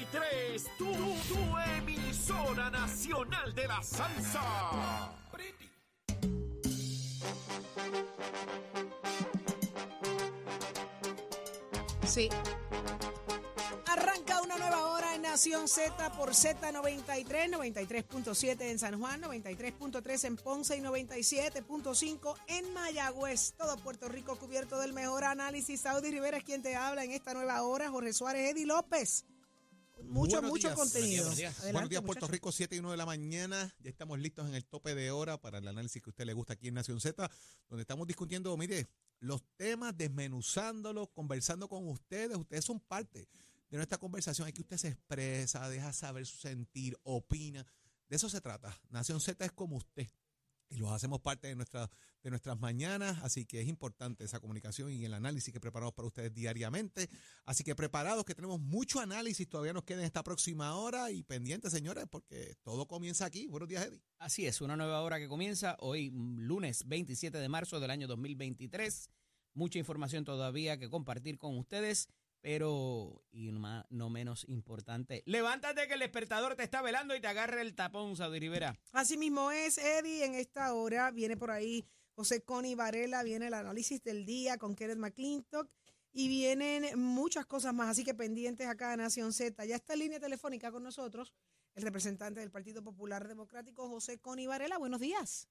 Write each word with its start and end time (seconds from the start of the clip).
Z93, 0.00 0.76
tu, 0.78 0.92
tu 0.94 1.58
emisora 1.78 2.70
nacional 2.70 3.54
de 3.54 3.66
la 3.66 3.82
salsa. 3.82 5.12
Sí. 12.06 12.28
Arranca 13.86 14.42
una 14.42 14.56
nueva 14.56 14.86
hora 14.86 15.14
en 15.14 15.22
Nación 15.22 15.68
Z 15.68 16.10
por 16.16 16.30
Z93, 16.30 17.50
93.7 17.50 18.62
en 18.62 18.78
San 18.78 18.98
Juan, 18.98 19.22
93.3 19.22 20.24
en 20.24 20.36
Ponce 20.36 20.76
y 20.76 20.80
97.5 20.80 22.34
en 22.48 22.72
Mayagüez. 22.72 23.52
Todo 23.56 23.76
Puerto 23.76 24.08
Rico 24.08 24.36
cubierto 24.36 24.80
del 24.80 24.92
mejor 24.92 25.24
análisis. 25.24 25.82
Saudi 25.82 26.10
Rivera 26.10 26.38
es 26.38 26.44
quien 26.44 26.62
te 26.62 26.74
habla 26.74 27.04
en 27.04 27.12
esta 27.12 27.34
nueva 27.34 27.62
hora. 27.62 27.90
Jorge 27.90 28.12
Suárez, 28.12 28.50
Eddie 28.50 28.66
López. 28.66 29.24
Mucho, 30.04 30.36
Buenos 30.36 30.50
mucho 30.50 30.68
días. 30.68 30.78
contenido. 30.78 31.22
Buenos 31.24 31.36
días, 31.38 31.54
Adelante, 31.54 31.72
Buenos 31.72 31.90
días, 31.90 32.02
Puerto. 32.02 32.26
Rico, 32.26 32.52
7 32.52 32.74
y 32.76 32.78
1 32.78 32.90
de 32.90 32.96
la 32.96 33.06
mañana. 33.06 33.74
Ya 33.80 33.90
estamos 33.90 34.18
listos 34.18 34.48
en 34.48 34.54
el 34.54 34.64
tope 34.64 34.94
de 34.94 35.10
hora 35.10 35.40
para 35.40 35.58
el 35.58 35.68
análisis 35.68 36.02
que 36.02 36.10
a 36.10 36.12
usted 36.12 36.24
le 36.24 36.32
gusta 36.32 36.54
aquí 36.54 36.68
en 36.68 36.74
Nación 36.74 37.00
Z, 37.00 37.30
donde 37.68 37.82
estamos 37.82 38.06
discutiendo, 38.06 38.56
mire, 38.56 38.88
los 39.20 39.42
temas, 39.56 39.96
desmenuzándolos, 39.96 41.10
conversando 41.10 41.68
con 41.68 41.86
ustedes. 41.88 42.36
Ustedes 42.36 42.64
son 42.64 42.80
parte 42.80 43.28
de 43.70 43.76
nuestra 43.76 43.98
conversación. 43.98 44.46
Hay 44.46 44.52
que 44.52 44.62
usted 44.62 44.78
se 44.78 44.88
expresa, 44.88 45.68
deja 45.68 45.92
saber 45.92 46.26
su 46.26 46.38
sentir, 46.38 46.98
opina. 47.02 47.64
De 48.08 48.16
eso 48.16 48.28
se 48.28 48.40
trata. 48.40 48.76
Nación 48.88 49.20
Z 49.20 49.44
es 49.44 49.52
como 49.52 49.76
usted. 49.76 50.08
Y 50.70 50.76
los 50.76 50.92
hacemos 50.92 51.20
parte 51.20 51.48
de, 51.48 51.56
nuestra, 51.56 51.90
de 52.22 52.30
nuestras 52.30 52.58
mañanas, 52.60 53.18
así 53.22 53.44
que 53.44 53.60
es 53.60 53.68
importante 53.68 54.24
esa 54.24 54.38
comunicación 54.38 54.92
y 54.92 55.04
el 55.04 55.14
análisis 55.14 55.52
que 55.52 55.58
preparamos 55.58 55.94
para 55.94 56.06
ustedes 56.06 56.32
diariamente. 56.32 57.10
Así 57.44 57.64
que 57.64 57.74
preparados, 57.74 58.24
que 58.24 58.36
tenemos 58.36 58.60
mucho 58.60 59.00
análisis, 59.00 59.48
todavía 59.48 59.72
nos 59.72 59.82
queda 59.82 60.04
esta 60.04 60.22
próxima 60.22 60.76
hora 60.76 61.10
y 61.10 61.24
pendientes, 61.24 61.72
señores, 61.72 62.04
porque 62.08 62.54
todo 62.62 62.86
comienza 62.86 63.24
aquí. 63.24 63.48
Buenos 63.48 63.68
días, 63.68 63.84
Eddie. 63.84 64.00
Así 64.18 64.46
es, 64.46 64.60
una 64.60 64.76
nueva 64.76 65.02
hora 65.02 65.18
que 65.18 65.26
comienza 65.26 65.76
hoy, 65.80 66.10
mm, 66.10 66.38
lunes 66.38 66.86
27 66.86 67.38
de 67.38 67.48
marzo 67.48 67.80
del 67.80 67.90
año 67.90 68.06
2023. 68.06 69.10
Mucha 69.54 69.80
información 69.80 70.24
todavía 70.24 70.78
que 70.78 70.88
compartir 70.88 71.36
con 71.36 71.58
ustedes, 71.58 72.08
pero, 72.40 73.22
y 73.30 73.50
ma- 73.52 73.86
no 73.90 74.10
menos 74.10 74.44
importante, 74.48 75.22
levántate 75.26 75.86
que 75.88 75.94
el 75.94 76.00
despertador 76.00 76.56
te 76.56 76.62
está 76.62 76.82
velando 76.82 77.14
y 77.14 77.20
te 77.20 77.26
agarre 77.28 77.62
el 77.62 77.74
tapón, 77.74 78.16
Saudi 78.16 78.38
Rivera. 78.40 78.78
Así 78.92 79.16
mismo 79.16 79.50
es, 79.50 79.78
Eddie. 79.78 80.24
En 80.24 80.34
esta 80.34 80.72
hora 80.74 81.10
viene 81.10 81.36
por 81.36 81.50
ahí 81.50 81.84
José 82.14 82.42
Connie 82.42 82.74
Varela, 82.74 83.22
viene 83.22 83.46
el 83.48 83.54
análisis 83.54 84.02
del 84.02 84.24
día 84.26 84.58
con 84.58 84.74
Kenneth 84.74 84.98
McClintock 84.98 85.70
y 86.12 86.28
vienen 86.28 86.98
muchas 86.98 87.46
cosas 87.46 87.72
más. 87.72 87.88
Así 87.88 88.04
que 88.04 88.14
pendientes 88.14 88.66
acá 88.66 88.92
en 88.94 89.00
Nación 89.00 89.32
Z. 89.32 89.64
Ya 89.64 89.76
está 89.76 89.92
en 89.92 90.00
línea 90.00 90.20
telefónica 90.20 90.70
con 90.72 90.82
nosotros 90.82 91.32
el 91.76 91.82
representante 91.84 92.40
del 92.40 92.50
Partido 92.50 92.82
Popular 92.82 93.28
Democrático, 93.28 93.88
José 93.88 94.18
Connie 94.18 94.46
Varela. 94.48 94.76
Buenos 94.76 95.00
días. 95.00 95.48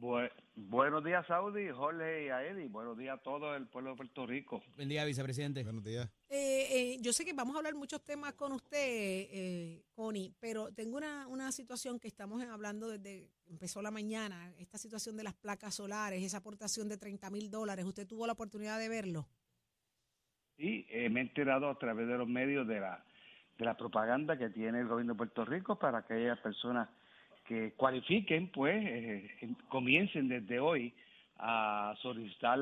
Bue- 0.00 0.30
buenos 0.54 1.02
días, 1.02 1.26
Saudi, 1.26 1.70
Jorge 1.70 2.26
y 2.26 2.28
a 2.28 2.44
Eddie. 2.44 2.68
Buenos 2.68 2.96
días 2.96 3.18
a 3.18 3.22
todo 3.22 3.56
el 3.56 3.66
pueblo 3.66 3.90
de 3.90 3.96
Puerto 3.96 4.26
Rico. 4.26 4.62
Buen 4.76 4.88
día, 4.88 5.04
vicepresidente. 5.04 5.64
Buenos 5.64 5.82
días. 5.82 6.08
Eh, 6.28 6.66
eh, 6.70 6.98
yo 7.00 7.12
sé 7.12 7.24
que 7.24 7.32
vamos 7.32 7.56
a 7.56 7.58
hablar 7.58 7.74
muchos 7.74 8.04
temas 8.04 8.34
con 8.34 8.52
usted, 8.52 8.78
eh, 8.78 9.82
Connie, 9.96 10.32
pero 10.38 10.72
tengo 10.72 10.96
una, 10.98 11.26
una 11.26 11.50
situación 11.50 11.98
que 11.98 12.06
estamos 12.06 12.40
hablando 12.44 12.86
desde 12.88 13.28
que 13.44 13.50
empezó 13.50 13.82
la 13.82 13.90
mañana, 13.90 14.52
esta 14.58 14.78
situación 14.78 15.16
de 15.16 15.24
las 15.24 15.34
placas 15.34 15.74
solares, 15.74 16.22
esa 16.22 16.38
aportación 16.38 16.88
de 16.88 16.96
30 16.96 17.28
mil 17.30 17.50
dólares. 17.50 17.84
¿Usted 17.84 18.06
tuvo 18.06 18.24
la 18.26 18.34
oportunidad 18.34 18.78
de 18.78 18.88
verlo? 18.88 19.26
Y 20.58 20.86
eh, 20.90 21.08
me 21.10 21.20
he 21.20 21.22
enterado 21.24 21.68
a 21.70 21.78
través 21.78 22.06
de 22.06 22.16
los 22.18 22.28
medios 22.28 22.68
de 22.68 22.78
la, 22.78 23.04
de 23.58 23.64
la 23.64 23.76
propaganda 23.76 24.38
que 24.38 24.50
tiene 24.50 24.78
el 24.80 24.86
gobierno 24.86 25.14
de 25.14 25.18
Puerto 25.18 25.44
Rico 25.44 25.76
para 25.76 26.06
que 26.06 26.14
aquellas 26.14 26.38
personas 26.38 26.88
que 27.48 27.72
cualifiquen, 27.72 28.48
pues, 28.52 28.76
eh, 28.84 29.30
en- 29.40 29.54
comiencen 29.68 30.28
desde 30.28 30.60
hoy 30.60 30.92
a 31.38 31.94
solicitar 32.02 32.58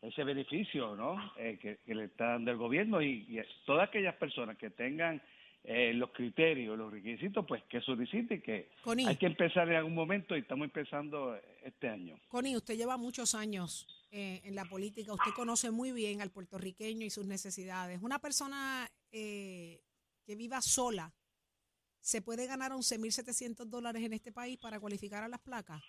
ese 0.00 0.24
beneficio, 0.24 0.96
¿no? 0.96 1.16
Eh, 1.36 1.58
que, 1.60 1.76
que 1.84 1.94
le 1.94 2.04
está 2.04 2.28
dando 2.32 2.50
el 2.50 2.56
gobierno 2.56 3.02
y, 3.02 3.26
y 3.28 3.40
todas 3.66 3.88
aquellas 3.88 4.14
personas 4.16 4.56
que 4.56 4.70
tengan 4.70 5.20
eh, 5.64 5.92
los 5.94 6.10
criterios, 6.10 6.76
los 6.76 6.90
requisitos, 6.92 7.44
pues 7.46 7.62
que 7.64 7.80
soliciten 7.82 8.42
que 8.42 8.70
Connie. 8.82 9.06
hay 9.06 9.16
que 9.16 9.26
empezar 9.26 9.68
en 9.68 9.76
algún 9.76 9.94
momento 9.94 10.34
y 10.36 10.40
estamos 10.40 10.64
empezando 10.64 11.38
este 11.62 11.88
año. 11.88 12.18
Connie, 12.28 12.56
usted 12.56 12.74
lleva 12.76 12.96
muchos 12.96 13.34
años 13.36 13.86
eh, 14.10 14.40
en 14.44 14.56
la 14.56 14.64
política, 14.64 15.12
usted 15.12 15.30
conoce 15.36 15.70
muy 15.70 15.92
bien 15.92 16.20
al 16.20 16.30
puertorriqueño 16.30 17.04
y 17.06 17.10
sus 17.10 17.26
necesidades. 17.26 18.02
Una 18.02 18.18
persona 18.18 18.88
eh, 19.12 19.80
que 20.26 20.34
viva 20.34 20.60
sola, 20.62 21.12
¿se 22.02 22.20
puede 22.20 22.46
ganar 22.46 22.72
11.700 22.72 23.64
dólares 23.66 24.02
en 24.02 24.12
este 24.12 24.32
país 24.32 24.58
para 24.58 24.78
cualificar 24.78 25.22
a 25.22 25.28
las 25.28 25.40
placas? 25.40 25.80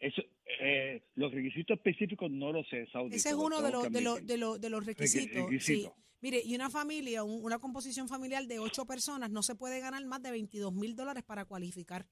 Eso, 0.00 0.22
eh, 0.60 1.02
los 1.14 1.32
requisitos 1.32 1.76
específicos 1.78 2.30
no 2.30 2.52
lo 2.52 2.62
sé, 2.64 2.86
Saudi. 2.92 3.16
Ese 3.16 3.30
es 3.30 3.34
lo 3.34 3.42
uno 3.46 3.62
de 3.62 3.70
los, 3.72 3.90
de, 3.90 4.00
los, 4.00 4.12
admitir. 4.18 4.26
de, 4.28 4.36
los, 4.38 4.60
de 4.60 4.70
los 4.70 4.84
requisitos. 4.86 5.50
Sí. 5.60 5.88
Mire, 6.20 6.40
y 6.44 6.54
una 6.54 6.68
familia, 6.70 7.22
un- 7.24 7.44
una 7.44 7.58
composición 7.58 8.08
familiar 8.08 8.44
de 8.46 8.58
ocho 8.58 8.84
personas 8.84 9.30
no 9.30 9.42
se 9.42 9.54
puede 9.54 9.80
ganar 9.80 10.04
más 10.04 10.20
de 10.22 10.32
22 10.32 10.72
mil 10.74 10.94
dólares 10.94 11.22
para 11.24 11.44
cualificar. 11.44 12.06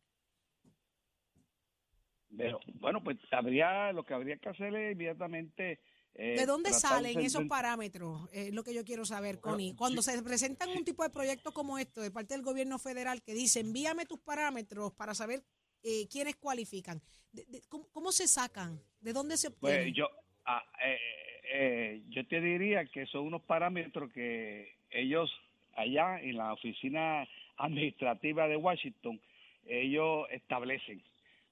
Pero, 2.36 2.60
bueno, 2.74 3.02
pues 3.02 3.18
habría, 3.30 3.92
lo 3.92 4.04
que 4.04 4.14
habría 4.14 4.36
que 4.38 4.48
hacer 4.48 4.74
es 4.74 4.92
inmediatamente... 4.92 5.80
eh, 6.18 6.34
¿De 6.38 6.46
dónde 6.46 6.70
tratar 6.70 6.90
salen 6.90 7.20
esos 7.20 7.44
parámetros? 7.46 8.28
Es 8.32 8.52
lo 8.52 8.64
que 8.64 8.72
yo 8.74 8.84
quiero 8.84 9.04
saber, 9.04 9.38
Connie. 9.40 9.74
Cuando 9.76 10.00
se 10.02 10.22
presentan 10.22 10.70
un 10.70 10.84
tipo 10.84 11.02
de 11.02 11.10
proyecto 11.10 11.52
como 11.52 11.78
esto 11.78 12.00
de 12.00 12.10
parte 12.10 12.34
del 12.34 12.42
gobierno 12.42 12.78
federal 12.78 13.22
que 13.22 13.34
dice 13.34 13.60
envíame 13.60 14.06
tus 14.06 14.18
parámetros 14.20 14.92
para 14.94 15.14
saber 15.14 15.42
eh, 15.82 16.08
quiénes 16.10 16.36
cualifican, 16.36 17.00
de- 17.32 17.44
de- 17.46 17.62
¿cómo, 17.68 17.86
cómo 17.92 18.10
se 18.12 18.26
sacan? 18.28 18.80
¿De 19.00 19.12
dónde 19.12 19.36
se 19.36 19.48
obtienen? 19.48 19.82
Pues 19.84 19.94
yo, 19.94 20.08
ah, 20.46 20.64
eh, 20.84 20.98
eh, 21.52 22.02
yo 22.08 22.26
te 22.26 22.40
diría 22.40 22.86
que 22.86 23.06
son 23.06 23.26
unos 23.26 23.42
parámetros 23.42 24.10
que 24.12 24.74
ellos 24.90 25.30
allá 25.76 26.18
en 26.20 26.38
la 26.38 26.54
oficina 26.54 27.28
administrativa 27.58 28.48
de 28.48 28.56
Washington, 28.56 29.20
ellos 29.66 30.26
establecen, 30.30 31.02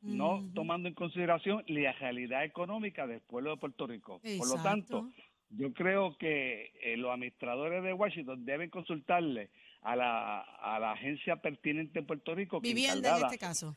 no 0.04 0.46
tomando 0.54 0.88
en 0.88 0.94
consideración 0.94 1.64
la 1.66 1.92
realidad 1.92 2.44
económica 2.44 3.06
del 3.06 3.20
pueblo 3.20 3.50
de 3.50 3.56
Puerto 3.56 3.86
Rico. 3.86 4.20
Por 4.38 4.48
lo 4.48 4.62
tanto, 4.62 5.10
yo 5.50 5.72
creo 5.72 6.16
que 6.18 6.72
eh, 6.82 6.96
los 6.96 7.10
administradores 7.12 7.82
de 7.82 7.92
Washington 7.92 8.44
deben 8.44 8.70
consultarle 8.70 9.50
a 9.82 9.96
la, 9.96 10.40
a 10.40 10.78
la 10.78 10.92
agencia 10.92 11.36
pertinente 11.36 12.00
en 12.00 12.06
Puerto 12.06 12.34
Rico. 12.34 12.60
que 12.60 12.68
Vivienda 12.68 13.18
en 13.18 13.24
este 13.24 13.38
caso. 13.38 13.76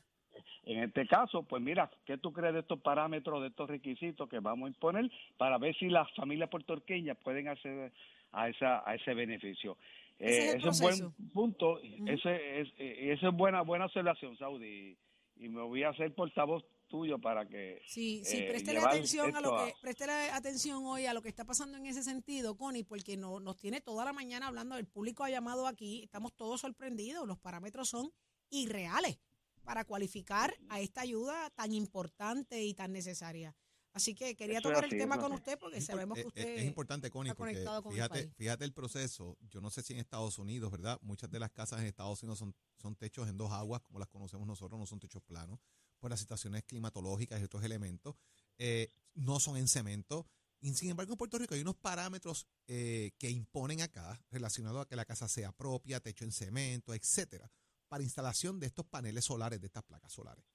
en 0.63 0.83
este 0.83 1.05
caso, 1.07 1.43
pues 1.43 1.61
mira, 1.61 1.89
¿qué 2.05 2.17
tú 2.17 2.33
crees 2.33 2.53
de 2.53 2.61
estos 2.61 2.79
parámetros, 2.79 3.41
de 3.41 3.49
estos 3.49 3.69
requisitos 3.69 4.27
que 4.29 4.39
vamos 4.39 4.67
a 4.67 4.69
imponer 4.69 5.11
para 5.37 5.57
ver 5.57 5.75
si 5.75 5.89
las 5.89 6.11
familias 6.15 6.49
puertorriqueñas 6.49 7.17
pueden 7.23 7.47
acceder 7.47 7.91
a 8.31 8.49
esa 8.49 8.89
a 8.89 8.95
ese 8.95 9.13
beneficio? 9.13 9.77
Ese 10.19 10.49
es 10.49 10.53
el 10.55 10.59
ese 10.59 10.69
es 10.69 10.81
un 10.81 11.13
buen 11.13 11.31
punto, 11.33 11.79
ese 11.79 12.61
es 12.61 12.67
eh, 12.79 13.13
esa 13.13 13.27
es 13.29 13.33
buena 13.35 13.61
buena 13.61 13.85
observación, 13.85 14.37
Saudi, 14.37 14.97
y 15.39 15.49
me 15.49 15.61
voy 15.61 15.83
a 15.83 15.89
hacer 15.89 16.13
portavoz 16.13 16.63
tuyo 16.87 17.19
para 17.19 17.47
que 17.47 17.81
Sí, 17.87 18.21
sí, 18.23 18.37
eh, 18.37 18.79
atención 18.79 19.35
a 19.35 19.41
lo 19.41 19.57
que, 19.57 19.73
préstele 19.81 20.31
atención 20.31 20.85
hoy 20.85 21.05
a 21.05 21.13
lo 21.13 21.21
que 21.21 21.29
está 21.29 21.45
pasando 21.45 21.77
en 21.77 21.85
ese 21.85 22.03
sentido, 22.03 22.55
Connie, 22.55 22.83
porque 22.83 23.17
no, 23.17 23.39
nos 23.39 23.57
tiene 23.57 23.81
toda 23.81 24.05
la 24.05 24.13
mañana 24.13 24.47
hablando, 24.47 24.77
el 24.77 24.87
público 24.87 25.23
ha 25.23 25.29
llamado 25.29 25.67
aquí, 25.67 26.03
estamos 26.03 26.33
todos 26.33 26.61
sorprendidos, 26.61 27.27
los 27.27 27.37
parámetros 27.37 27.89
son 27.89 28.11
irreales 28.49 29.19
para 29.63 29.83
cualificar 29.83 30.53
a 30.69 30.79
esta 30.79 31.01
ayuda 31.01 31.49
tan 31.51 31.73
importante 31.73 32.63
y 32.63 32.73
tan 32.73 32.93
necesaria. 32.93 33.53
Así 33.97 34.13
que 34.15 34.35
quería 34.35 34.59
Eso 34.59 34.69
tocar 34.69 34.83
el 34.85 34.91
tema 34.91 35.19
con 35.19 35.31
usted 35.33 35.57
porque 35.59 35.81
sabemos 35.81 36.15
que 36.15 36.21
es- 36.21 36.27
usted 36.27 36.57
es, 36.59 36.65
importante, 36.65 37.09
Connie, 37.09 37.29
está 37.31 37.37
porque 37.37 37.53
conectado 37.53 37.83
con 37.83 37.91
el 37.91 37.95
fíjate, 37.97 38.23
país. 38.23 38.35
fíjate 38.37 38.63
el 38.65 38.73
proceso. 38.73 39.37
Yo 39.49 39.59
no 39.59 39.69
sé 39.71 39.81
si 39.81 39.93
en 39.93 39.99
Estados 39.99 40.37
Unidos, 40.39 40.71
¿verdad? 40.71 40.99
Muchas 41.01 41.29
de 41.31 41.39
las 41.39 41.51
casas 41.51 41.79
en 41.81 41.87
Estados 41.87 42.21
Unidos 42.23 42.39
son, 42.39 42.55
son 42.81 42.95
techos 42.95 43.27
en 43.27 43.37
dos 43.37 43.51
aguas, 43.51 43.81
como 43.81 43.97
las 43.99 44.07
conocemos 44.07 44.45
nosotros, 44.47 44.79
no 44.79 44.85
son 44.85 44.99
techos 44.99 45.23
planos, 45.23 45.59
por 45.99 46.11
las 46.11 46.19
situaciones 46.19 46.63
climatológicas 46.63 47.41
y 47.41 47.43
otros 47.43 47.63
elementos. 47.63 48.15
Eh, 48.57 48.91
no 49.15 49.39
son 49.39 49.57
en 49.57 49.67
cemento. 49.67 50.27
Y 50.59 50.73
sin 50.75 50.89
embargo, 50.91 51.13
en 51.13 51.17
Puerto 51.17 51.37
Rico 51.37 51.55
hay 51.55 51.61
unos 51.61 51.75
parámetros 51.75 52.47
eh, 52.67 53.11
que 53.17 53.29
imponen 53.31 53.81
acá 53.81 54.23
relacionados 54.29 54.81
a 54.81 54.85
que 54.87 54.95
la 54.95 55.05
casa 55.05 55.27
sea 55.27 55.51
propia, 55.51 55.99
techo 55.99 56.23
en 56.23 56.31
cemento, 56.31 56.93
etcétera, 56.93 57.51
para 57.87 58.03
instalación 58.03 58.59
de 58.59 58.67
estos 58.67 58.85
paneles 58.85 59.25
solares, 59.25 59.59
de 59.59 59.67
estas 59.67 59.83
placas 59.83 60.11
solares. 60.13 60.45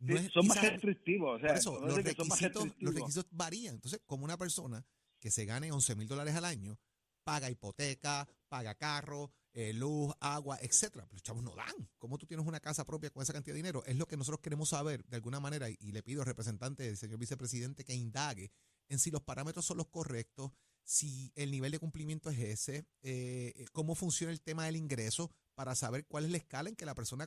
Sí, 0.00 0.28
son 0.32 0.46
más 0.46 0.60
restrictivos, 0.60 1.36
o 1.36 1.40
sea, 1.40 1.54
eso, 1.54 1.72
los 1.72 1.80
son 1.80 1.88
más 1.88 2.04
requisitos, 2.04 2.28
los 2.28 2.64
restrictivos. 2.64 2.94
requisitos 2.94 3.26
varían. 3.30 3.74
Entonces, 3.74 4.00
como 4.06 4.24
una 4.24 4.36
persona 4.36 4.84
que 5.18 5.30
se 5.30 5.44
gane 5.44 5.72
11 5.72 5.96
mil 5.96 6.08
dólares 6.08 6.34
al 6.34 6.44
año, 6.44 6.78
paga 7.22 7.50
hipoteca, 7.50 8.28
paga 8.48 8.74
carro, 8.74 9.32
eh, 9.52 9.72
luz, 9.72 10.12
agua, 10.20 10.58
etcétera. 10.60 11.08
Los 11.10 11.22
chavos 11.22 11.42
no 11.42 11.54
dan. 11.54 11.88
¿Cómo 11.98 12.18
tú 12.18 12.26
tienes 12.26 12.46
una 12.46 12.60
casa 12.60 12.84
propia 12.84 13.10
con 13.10 13.22
esa 13.22 13.32
cantidad 13.32 13.54
de 13.54 13.58
dinero? 13.58 13.82
Es 13.86 13.96
lo 13.96 14.06
que 14.06 14.16
nosotros 14.16 14.40
queremos 14.40 14.68
saber 14.70 15.04
de 15.06 15.16
alguna 15.16 15.40
manera 15.40 15.70
y, 15.70 15.76
y 15.80 15.92
le 15.92 16.02
pido 16.02 16.20
al 16.20 16.26
representante 16.26 16.82
del 16.82 16.96
señor 16.96 17.18
vicepresidente 17.18 17.84
que 17.84 17.94
indague 17.94 18.50
en 18.88 18.98
si 18.98 19.10
los 19.10 19.22
parámetros 19.22 19.64
son 19.64 19.78
los 19.78 19.88
correctos, 19.88 20.52
si 20.82 21.32
el 21.34 21.50
nivel 21.50 21.72
de 21.72 21.78
cumplimiento 21.78 22.30
es 22.30 22.38
ese, 22.38 22.86
eh, 23.02 23.64
cómo 23.72 23.94
funciona 23.94 24.32
el 24.32 24.42
tema 24.42 24.66
del 24.66 24.76
ingreso 24.76 25.30
para 25.54 25.74
saber 25.74 26.06
cuál 26.06 26.26
es 26.26 26.30
la 26.30 26.36
escala 26.36 26.68
en 26.68 26.76
que 26.76 26.84
la 26.84 26.94
persona 26.94 27.26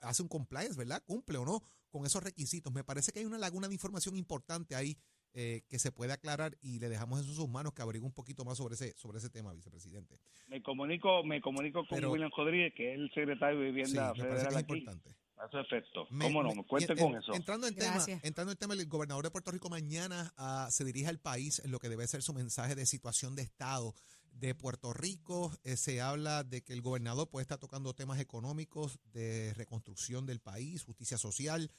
hace 0.00 0.22
un 0.22 0.28
compliance, 0.28 0.76
¿verdad? 0.76 1.02
Cumple 1.06 1.38
o 1.38 1.44
no 1.44 1.62
con 1.90 2.06
esos 2.06 2.22
requisitos. 2.22 2.72
Me 2.72 2.84
parece 2.84 3.12
que 3.12 3.20
hay 3.20 3.24
una 3.24 3.38
laguna 3.38 3.68
de 3.68 3.74
información 3.74 4.16
importante 4.16 4.74
ahí 4.74 4.96
eh, 5.34 5.62
que 5.68 5.78
se 5.78 5.92
puede 5.92 6.12
aclarar 6.12 6.56
y 6.62 6.78
le 6.78 6.88
dejamos 6.88 7.20
en 7.20 7.26
sus 7.26 7.48
manos 7.48 7.74
que 7.74 7.82
abrigue 7.82 8.04
un 8.04 8.12
poquito 8.12 8.44
más 8.44 8.58
sobre 8.58 8.74
ese 8.74 8.96
sobre 8.96 9.18
ese 9.18 9.30
tema, 9.30 9.52
vicepresidente. 9.52 10.18
Me 10.48 10.62
comunico 10.62 11.22
me 11.22 11.40
comunico 11.40 11.86
con 11.86 12.04
William 12.04 12.30
Rodríguez, 12.36 12.72
que 12.74 12.92
es 12.92 12.98
el 12.98 13.10
secretario 13.12 13.60
de 13.60 13.66
Vivienda 13.66 14.12
sí, 14.14 14.22
me 14.22 14.28
Federal 14.28 14.48
que 14.48 14.48
es 14.48 14.56
aquí. 14.56 14.78
importante. 14.78 15.16
A 15.36 15.48
su 15.48 15.58
efecto. 15.58 16.08
¿Cómo 16.08 16.42
no? 16.42 16.52
Me 16.52 16.64
cuente 16.64 16.96
con 16.96 17.14
eso. 17.14 17.32
Entrando 17.32 17.68
en, 17.68 17.76
tema, 17.76 18.04
entrando 18.24 18.50
en 18.50 18.58
tema, 18.58 18.74
el 18.74 18.84
gobernador 18.86 19.22
de 19.22 19.30
Puerto 19.30 19.52
Rico 19.52 19.70
mañana 19.70 20.34
uh, 20.36 20.68
se 20.68 20.84
dirige 20.84 21.06
al 21.06 21.20
país 21.20 21.60
en 21.64 21.70
lo 21.70 21.78
que 21.78 21.88
debe 21.88 22.08
ser 22.08 22.22
su 22.22 22.34
mensaje 22.34 22.74
de 22.74 22.86
situación 22.86 23.36
de 23.36 23.42
Estado 23.42 23.94
de 24.32 24.54
Puerto 24.54 24.92
Rico. 24.92 25.52
Eh, 25.64 25.76
se 25.76 26.00
habla 26.00 26.44
de 26.44 26.62
que 26.62 26.72
el 26.72 26.82
gobernador 26.82 27.28
puede 27.30 27.42
estar 27.42 27.58
tocando 27.58 27.94
temas 27.94 28.20
económicos, 28.20 28.98
de 29.12 29.52
reconstrucción 29.54 30.26
del 30.26 30.40
país, 30.40 30.84
justicia 30.84 31.18
social. 31.18 31.70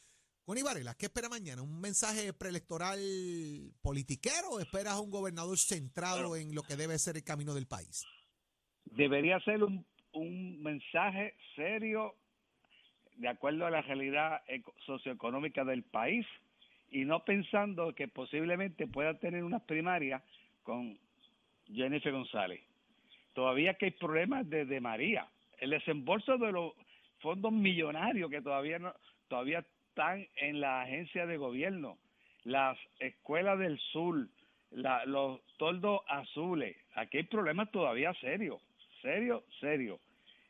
Connie 0.45 0.63
Varela, 0.63 0.95
¿qué 0.95 1.05
espera 1.05 1.29
mañana? 1.29 1.61
¿Un 1.61 1.79
mensaje 1.79 2.33
preelectoral 2.33 2.99
politiquero 3.81 4.49
o 4.51 4.59
esperas 4.59 4.93
a 4.93 4.99
un 4.99 5.11
gobernador 5.11 5.57
centrado 5.57 6.35
en 6.35 6.55
lo 6.55 6.63
que 6.63 6.75
debe 6.75 6.97
ser 6.97 7.17
el 7.17 7.23
camino 7.23 7.53
del 7.53 7.67
país? 7.67 8.05
Debería 8.85 9.39
ser 9.41 9.63
un, 9.63 9.85
un 10.13 10.61
mensaje 10.63 11.35
serio 11.55 12.15
de 13.17 13.27
acuerdo 13.27 13.65
a 13.65 13.69
la 13.69 13.81
realidad 13.81 14.41
socioeconómica 14.85 15.63
del 15.65 15.83
país 15.83 16.25
y 16.89 17.05
no 17.05 17.23
pensando 17.23 17.93
que 17.93 18.07
posiblemente 18.07 18.87
pueda 18.87 19.19
tener 19.19 19.43
unas 19.43 19.61
primarias 19.63 20.23
con 20.63 20.97
Jennifer 21.73 22.11
González. 22.11 22.61
Todavía 23.33 23.75
que 23.75 23.85
hay 23.85 23.91
problemas 23.91 24.49
desde 24.49 24.81
María. 24.81 25.27
El 25.59 25.71
desembolso 25.71 26.37
de 26.37 26.51
los 26.51 26.73
fondos 27.19 27.51
millonarios 27.51 28.29
que 28.29 28.41
todavía 28.41 28.79
no, 28.79 28.93
todavía 29.27 29.63
están 29.89 30.27
en 30.37 30.61
la 30.61 30.81
agencia 30.81 31.25
de 31.25 31.37
gobierno, 31.37 31.97
las 32.43 32.77
escuelas 32.99 33.59
del 33.59 33.77
sur, 33.91 34.27
la, 34.71 35.05
los 35.05 35.41
toldos 35.57 36.01
azules. 36.07 36.75
Aquí 36.95 37.17
hay 37.17 37.23
problemas 37.23 37.71
todavía 37.71 38.13
serios, 38.15 38.61
serios, 39.01 39.43
serios. 39.59 39.99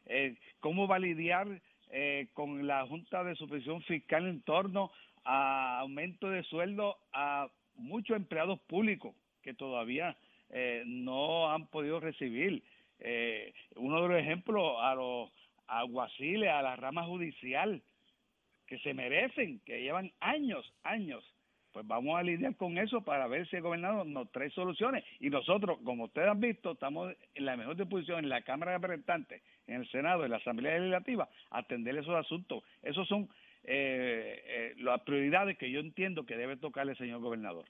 Eh, 0.06 0.36
¿Cómo 0.60 0.88
va 0.88 0.98
a 0.98 1.00
lidiar 1.00 1.48
eh, 1.92 2.28
con 2.34 2.68
la 2.68 2.86
Junta 2.86 3.24
de 3.24 3.36
Supervisión 3.36 3.82
Fiscal 3.84 4.28
en 4.28 4.42
torno 4.42 4.92
a 5.24 5.80
aumento 5.80 6.30
de 6.30 6.44
sueldo 6.44 6.98
a 7.14 7.50
muchos 7.76 8.16
empleados 8.16 8.60
públicos 8.62 9.16
que 9.42 9.54
todavía 9.54 10.16
eh, 10.50 10.84
no 10.86 11.52
han 11.52 11.68
podido 11.68 12.00
recibir. 12.00 12.64
Eh, 13.00 13.54
uno 13.76 14.02
de 14.02 14.08
los 14.10 14.20
ejemplos 14.20 14.76
a 14.80 14.96
los 14.96 15.30
aguaciles, 15.68 16.50
a 16.50 16.62
la 16.62 16.76
rama 16.76 17.04
judicial, 17.04 17.82
que 18.68 18.80
se 18.80 18.94
merecen, 18.94 19.60
que 19.66 19.82
llevan 19.82 20.12
años, 20.20 20.74
años. 20.84 21.24
Pues 21.72 21.86
vamos 21.86 22.18
a 22.18 22.24
lidiar 22.24 22.56
con 22.56 22.78
eso 22.78 23.02
para 23.02 23.28
ver 23.28 23.48
si 23.48 23.56
el 23.56 23.62
gobernador 23.62 24.06
nos 24.06 24.32
trae 24.32 24.50
soluciones. 24.50 25.04
Y 25.20 25.30
nosotros, 25.30 25.78
como 25.84 26.06
ustedes 26.06 26.30
han 26.30 26.40
visto, 26.40 26.72
estamos 26.72 27.14
en 27.36 27.46
la 27.46 27.56
mejor 27.56 27.76
disposición 27.76 28.20
en 28.20 28.30
la 28.30 28.42
Cámara 28.42 28.72
de 28.72 28.78
Representantes, 28.80 29.42
en 29.68 29.82
el 29.82 29.90
Senado, 29.90 30.26
en 30.26 30.32
la 30.32 30.38
Asamblea 30.38 30.78
Legislativa, 30.78 31.30
a 31.52 31.60
atender 31.60 31.96
esos 31.98 32.16
asuntos. 32.16 32.64
Esos 32.82 33.08
son 33.08 33.30
eh, 33.64 34.44
eh, 34.46 34.74
las 34.78 35.02
prioridades 35.02 35.58
que 35.58 35.70
yo 35.70 35.80
entiendo 35.80 36.26
que 36.26 36.38
debe 36.38 36.58
tocarle 36.58 36.94
el 36.94 36.98
señor 36.98 37.20
gobernador. 37.20 37.66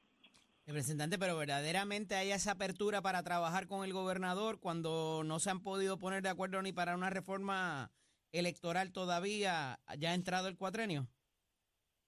Representante, 0.70 1.18
pero 1.18 1.36
verdaderamente 1.36 2.14
hay 2.14 2.30
esa 2.30 2.52
apertura 2.52 3.02
para 3.02 3.24
trabajar 3.24 3.66
con 3.66 3.84
el 3.84 3.92
gobernador 3.92 4.60
cuando 4.60 5.24
no 5.26 5.40
se 5.40 5.50
han 5.50 5.64
podido 5.64 5.98
poner 5.98 6.22
de 6.22 6.30
acuerdo 6.30 6.62
ni 6.62 6.72
para 6.72 6.96
una 6.96 7.10
reforma 7.10 7.90
electoral 8.32 8.92
todavía, 8.92 9.80
ya 9.98 10.12
ha 10.12 10.14
entrado 10.14 10.48
el 10.48 10.58
cuatrenio. 10.58 11.08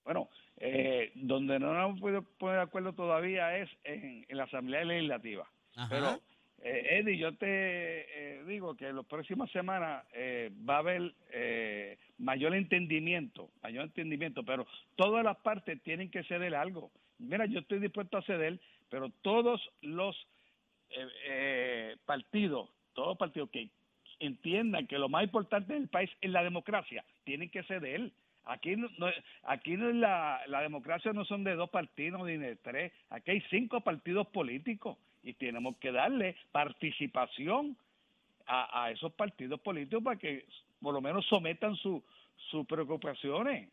Bueno, 0.03 0.29
eh, 0.57 1.11
donde 1.15 1.57
no 1.57 1.73
nos 1.73 1.89
hemos 1.89 2.01
podido 2.01 2.21
poner 2.37 2.57
de 2.57 2.61
acuerdo 2.61 2.93
todavía 2.93 3.57
es 3.57 3.67
en, 3.83 4.27
la 4.29 4.43
Asamblea 4.43 4.85
Legislativa. 4.85 5.49
Pero, 5.89 6.21
eh, 6.59 6.99
Eddie, 6.99 7.17
yo 7.17 7.35
te 7.37 7.47
eh, 7.47 8.43
digo 8.45 8.75
que 8.75 8.89
en 8.89 8.97
las 8.97 9.07
próximas 9.07 9.49
semanas 9.49 10.05
eh, 10.13 10.51
va 10.69 10.75
a 10.75 10.79
haber 10.79 11.15
eh, 11.31 11.97
mayor 12.19 12.53
entendimiento, 12.53 13.49
mayor 13.63 13.85
entendimiento, 13.85 14.43
pero 14.43 14.67
todas 14.95 15.25
las 15.25 15.37
partes 15.37 15.81
tienen 15.81 16.11
que 16.11 16.23
ceder 16.25 16.53
algo. 16.53 16.91
Mira, 17.21 17.45
yo 17.45 17.59
estoy 17.59 17.79
dispuesto 17.79 18.17
a 18.17 18.23
ceder, 18.23 18.59
pero 18.89 19.09
todos 19.21 19.61
los 19.81 20.15
partidos, 22.05 22.69
todos 22.93 23.09
los 23.09 23.17
partidos 23.17 23.49
que 23.49 23.69
entiendan 24.19 24.87
que 24.87 24.99
lo 24.99 25.09
más 25.09 25.23
importante 25.23 25.73
del 25.73 25.87
país 25.87 26.09
es 26.19 26.29
la 26.29 26.43
democracia, 26.43 27.03
tienen 27.23 27.49
que 27.49 27.63
ceder. 27.63 28.11
Aquí 28.45 28.75
no, 28.75 28.89
aquí 29.43 29.77
no 29.77 29.91
la, 29.91 30.41
la 30.47 30.61
democracia 30.61 31.13
no 31.13 31.25
son 31.25 31.43
de 31.43 31.55
dos 31.55 31.69
partidos 31.69 32.25
ni 32.25 32.37
de 32.37 32.55
tres, 32.55 32.91
aquí 33.11 33.31
hay 33.31 33.41
cinco 33.51 33.81
partidos 33.81 34.27
políticos 34.27 34.97
y 35.23 35.33
tenemos 35.33 35.77
que 35.77 35.91
darle 35.91 36.35
participación 36.51 37.77
a, 38.47 38.85
a 38.85 38.91
esos 38.91 39.13
partidos 39.13 39.59
políticos 39.61 40.03
para 40.03 40.17
que 40.17 40.45
por 40.81 40.93
lo 40.93 41.01
menos 41.01 41.25
sometan 41.27 41.75
su, 41.75 42.03
sus 42.49 42.65
preocupaciones. 42.65 43.69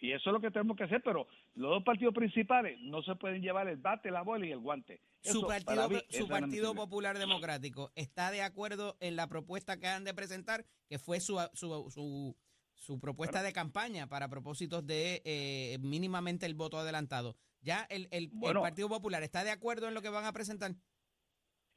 Y 0.00 0.12
eso 0.12 0.30
es 0.30 0.32
lo 0.32 0.40
que 0.40 0.50
tenemos 0.50 0.76
que 0.76 0.84
hacer, 0.84 1.02
pero 1.02 1.28
los 1.54 1.70
dos 1.70 1.84
partidos 1.84 2.14
principales 2.14 2.80
no 2.80 3.02
se 3.02 3.14
pueden 3.16 3.42
llevar 3.42 3.68
el 3.68 3.76
bate, 3.76 4.10
la 4.10 4.22
bola 4.22 4.46
y 4.46 4.52
el 4.52 4.58
guante. 4.58 5.00
su 5.20 5.46
partido, 5.46 5.88
su 6.08 6.26
partido 6.26 6.74
Popular 6.74 7.18
Democrático 7.18 7.92
está 7.94 8.30
de 8.30 8.40
acuerdo 8.40 8.96
en 9.00 9.14
la 9.14 9.28
propuesta 9.28 9.78
que 9.78 9.88
han 9.88 10.04
de 10.04 10.14
presentar, 10.14 10.64
que 10.88 10.98
fue 10.98 11.20
su, 11.20 11.38
su, 11.52 11.90
su, 11.90 12.34
su 12.74 12.98
propuesta 12.98 13.42
de 13.42 13.52
campaña 13.52 14.06
para 14.06 14.28
propósitos 14.28 14.86
de 14.86 15.20
eh, 15.26 15.76
mínimamente 15.80 16.46
el 16.46 16.54
voto 16.54 16.78
adelantado. 16.78 17.36
¿Ya 17.60 17.86
el, 17.90 18.08
el, 18.10 18.30
el, 18.42 18.54
Partido 18.54 18.88
Popular 18.88 19.22
está 19.22 19.44
de 19.44 19.50
acuerdo 19.50 19.86
en 19.86 19.92
lo 19.92 20.00
que 20.00 20.08
van 20.08 20.24
a 20.24 20.32
presentar? 20.32 20.72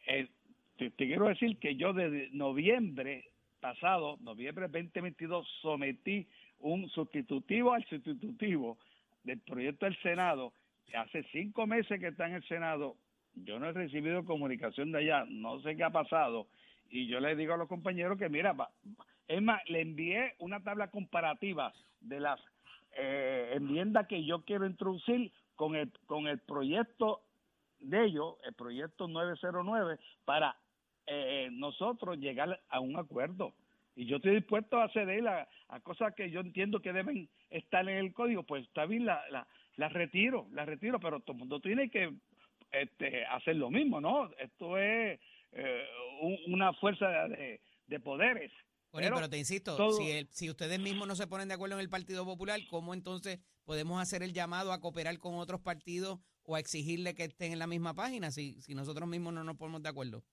Eh, 0.07 0.29
te, 0.77 0.91
te, 0.91 1.07
quiero 1.07 1.27
decir 1.27 1.59
que 1.59 1.75
yo 1.75 1.91
desde 1.91 2.29
noviembre 2.31 3.33
pasado, 3.59 4.17
noviembre 4.21 4.67
2022, 4.69 5.45
sometí 5.61 6.27
un 6.63 6.89
sustitutivo 6.89 7.74
al 7.74 7.86
sustitutivo 7.86 8.77
del 9.24 9.39
proyecto 9.42 9.86
del 9.86 9.98
Senado. 10.01 10.54
Hace 10.95 11.24
cinco 11.31 11.68
meses 11.68 12.00
que 12.00 12.07
está 12.07 12.27
en 12.27 12.36
el 12.36 12.44
Senado, 12.48 12.95
yo 13.36 13.60
no 13.60 13.68
he 13.68 13.74
recibido 13.74 14.25
comunicación 14.25 14.92
de 14.92 15.00
allá, 15.00 15.25
no 15.27 15.60
sé 15.62 15.75
qué 15.75 15.83
ha 15.83 15.89
pasado, 15.89 16.48
y 16.89 17.07
yo 17.07 17.19
le 17.19 17.36
digo 17.36 17.54
a 17.54 17.57
los 17.57 17.68
compañeros 17.68 18.18
que, 18.18 18.30
mira, 18.30 18.56
es 19.27 19.42
más, 19.42 19.62
le 19.70 19.82
envié 19.82 20.36
una 20.39 20.62
tabla 20.62 20.89
comparativa 20.91 21.74
de 22.01 22.20
las 22.20 22.39
eh, 22.96 23.51
enmiendas 23.55 24.08
que 24.08 24.24
yo 24.24 24.43
quiero 24.43 24.65
introducir 24.65 25.32
con 25.55 25.75
el, 25.75 25.91
con 26.05 26.27
el 26.27 26.39
proyecto 26.39 27.22
de 27.79 28.05
ellos, 28.05 28.36
el 28.46 28.53
proyecto 28.53 29.08
909, 29.08 29.98
para 30.25 30.55
eh, 31.08 31.50
nosotros 31.51 32.17
llegar 32.20 32.62
a 32.70 32.79
un 32.79 32.98
acuerdo. 32.98 33.53
Y 33.95 34.05
yo 34.05 34.17
estoy 34.17 34.35
dispuesto 34.35 34.79
a 34.79 34.89
ceder 34.89 35.27
a, 35.27 35.47
a 35.67 35.79
cosas 35.81 36.13
que 36.15 36.31
yo 36.31 36.39
entiendo 36.39 36.81
que 36.81 36.93
deben 36.93 37.29
estar 37.50 37.88
en 37.88 37.97
el 37.97 38.13
código, 38.13 38.43
pues 38.43 38.65
está 38.65 38.85
bien, 38.85 39.05
la, 39.05 39.21
la, 39.29 39.47
la 39.75 39.89
retiro, 39.89 40.47
la 40.51 40.65
retiro, 40.65 41.00
pero 41.00 41.19
todo 41.19 41.33
el 41.33 41.39
mundo 41.39 41.59
tiene 41.59 41.89
que 41.89 42.12
este, 42.71 43.25
hacer 43.25 43.55
lo 43.55 43.69
mismo, 43.69 44.01
¿no? 44.01 44.31
Esto 44.39 44.77
es 44.77 45.19
eh, 45.51 45.85
un, 46.21 46.38
una 46.53 46.73
fuerza 46.73 47.07
de, 47.27 47.62
de 47.88 48.00
poderes. 48.00 48.51
Bueno, 48.91 49.07
pero, 49.07 49.15
pero, 49.15 49.29
te 49.29 49.38
insisto, 49.38 49.75
todo, 49.75 49.91
si, 49.91 50.12
el, 50.12 50.27
si 50.29 50.50
ustedes 50.50 50.79
mismos 50.79 51.07
no 51.07 51.15
se 51.15 51.25
ponen 51.27 51.47
de 51.47 51.55
acuerdo 51.55 51.75
en 51.75 51.81
el 51.81 51.89
Partido 51.89 52.25
Popular, 52.25 52.59
¿cómo 52.69 52.93
entonces 52.93 53.39
podemos 53.63 54.01
hacer 54.01 54.21
el 54.21 54.33
llamado 54.33 54.71
a 54.71 54.79
cooperar 54.79 55.17
con 55.17 55.35
otros 55.35 55.62
partidos 55.62 56.19
o 56.43 56.55
a 56.55 56.59
exigirle 56.59 57.15
que 57.15 57.23
estén 57.23 57.53
en 57.53 57.59
la 57.59 57.67
misma 57.67 57.95
página 57.95 58.29
si, 58.29 58.62
si 58.62 58.75
nosotros 58.75 59.07
mismos 59.07 59.33
no 59.33 59.43
nos 59.43 59.57
ponemos 59.57 59.81
de 59.81 59.89
acuerdo? 59.89 60.23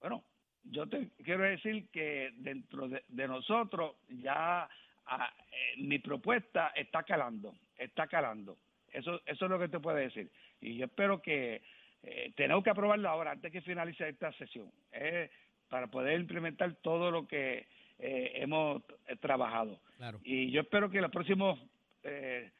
Bueno, 0.00 0.24
yo 0.64 0.86
te 0.88 1.08
quiero 1.24 1.44
decir 1.44 1.88
que 1.90 2.30
dentro 2.36 2.88
de, 2.88 3.02
de 3.08 3.28
nosotros 3.28 3.96
ya 4.08 4.68
a, 5.06 5.34
eh, 5.50 5.76
mi 5.78 5.98
propuesta 5.98 6.72
está 6.74 7.02
calando, 7.02 7.54
está 7.76 8.06
calando. 8.06 8.56
Eso, 8.92 9.20
eso 9.26 9.44
es 9.44 9.50
lo 9.50 9.58
que 9.58 9.68
te 9.68 9.80
puedo 9.80 9.96
decir. 9.96 10.30
Y 10.60 10.76
yo 10.76 10.86
espero 10.86 11.22
que 11.22 11.62
eh, 12.02 12.32
tenemos 12.36 12.64
que 12.64 12.70
aprobarlo 12.70 13.08
ahora, 13.08 13.32
antes 13.32 13.52
que 13.52 13.60
finalice 13.60 14.08
esta 14.08 14.32
sesión, 14.32 14.70
eh, 14.92 15.30
para 15.68 15.86
poder 15.86 16.18
implementar 16.18 16.74
todo 16.82 17.10
lo 17.10 17.26
que 17.26 17.66
eh, 17.98 18.32
hemos 18.36 18.82
trabajado. 19.20 19.78
Claro. 19.96 20.20
Y 20.24 20.50
yo 20.50 20.62
espero 20.62 20.90
que 20.90 20.98
en 20.98 21.02
los 21.02 21.12
próximos 21.12 21.58
eh, 22.02 22.50